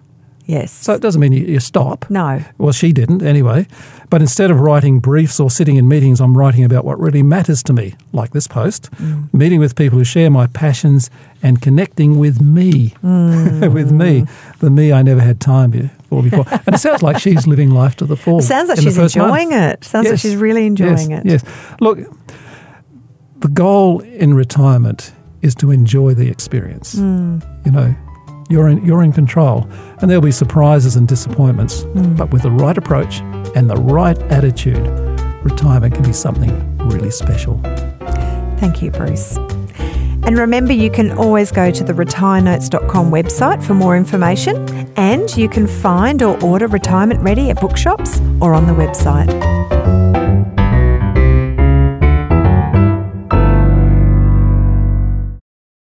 Yes. 0.49 0.73
So 0.73 0.95
it 0.95 1.00
doesn't 1.00 1.21
mean 1.21 1.33
you, 1.33 1.45
you 1.45 1.61
stop. 1.61 2.11
no. 2.11 2.43
Well, 2.59 2.73
she 2.73 2.93
didn't 2.93 3.23
anyway. 3.23 3.69
But 4.11 4.23
instead 4.23 4.50
of 4.50 4.61
writing 4.61 5.00
briefs 5.00 5.38
or 5.38 5.50
sitting 5.50 5.76
in 5.76 5.87
meetings, 5.87 6.21
I'm 6.21 6.37
writing 6.37 6.64
about 6.64 6.85
what 6.85 6.99
really 6.99 7.23
matters 7.23 7.62
to 7.64 7.73
me, 7.73 7.95
like 8.12 8.31
this 8.31 8.47
post, 8.47 8.88
meeting 9.33 9.61
with 9.61 9.76
people 9.76 9.99
who 9.99 10.05
share 10.05 10.31
my 10.31 10.47
passions 10.47 11.11
and 11.43 11.61
connecting 11.61 12.19
with 12.19 12.40
me, 12.40 12.95
with 13.02 13.93
me, 13.93 14.25
the 14.61 14.71
me 14.71 14.93
I 14.93 15.02
never 15.02 15.21
had 15.21 15.40
time 15.40 15.90
for 16.09 16.23
before. 16.23 16.47
and 16.67 16.75
it 16.75 16.78
sounds 16.78 17.02
like 17.02 17.19
she's 17.19 17.47
living 17.47 17.71
life 17.71 17.97
to 17.97 18.07
the 18.07 18.17
full. 18.17 18.38
It 18.38 18.43
sounds 18.43 18.71
like 18.71 18.81
she's 18.81 18.97
first 18.97 19.17
month. 19.17 19.28
enjoying 19.28 19.52
it. 19.52 19.85
Sounds 19.85 20.09
like 20.09 20.19
she's 20.19 20.37
really 20.37 20.67
enjoying 20.67 21.11
yes, 21.11 21.25
it. 21.25 21.26
Yes. 21.26 21.45
Look, 21.81 21.99
the 23.38 23.49
goal 23.49 24.00
in 24.00 24.35
retirement 24.35 25.12
is 25.43 25.55
to 25.57 25.71
enjoy 25.71 26.14
the 26.14 26.28
experience. 26.28 26.95
Hmm. 26.95 27.40
You 27.64 27.73
know, 27.73 27.97
you're 28.49 28.69
in, 28.69 28.85
you're 28.85 29.02
in 29.02 29.12
control, 29.12 29.69
and 30.00 30.11
there'll 30.11 30.23
be 30.23 30.33
surprises 30.33 30.97
and 30.97 31.07
disappointments. 31.07 31.83
Hmm. 31.83 32.14
But 32.14 32.33
with 32.33 32.43
the 32.43 32.50
right 32.50 32.76
approach 32.76 33.21
and 33.55 33.69
the 33.69 33.76
right 33.76 34.19
attitude, 34.33 34.87
retirement 35.43 35.95
can 35.95 36.05
be 36.05 36.12
something 36.12 36.78
really 36.88 37.11
special. 37.11 37.61
Thank 38.59 38.83
you, 38.83 38.90
Bruce. 38.90 39.37
And 39.37 40.37
remember, 40.37 40.73
you 40.73 40.90
can 40.90 41.12
always 41.12 41.50
go 41.52 41.71
to 41.71 41.85
the 41.85 41.93
retirenotes.com 41.93 43.11
website 43.11 43.62
for 43.62 43.75
more 43.75 43.97
information, 43.97 44.57
and 44.97 45.35
you 45.37 45.49
can 45.49 45.67
find 45.67 46.23
or 46.23 46.43
order 46.43 46.67
Retirement 46.67 47.21
Ready 47.21 47.50
at 47.50 47.61
bookshops 47.61 48.21
or 48.40 48.52
on 48.52 48.67
the 48.67 48.75
website. 48.75 49.77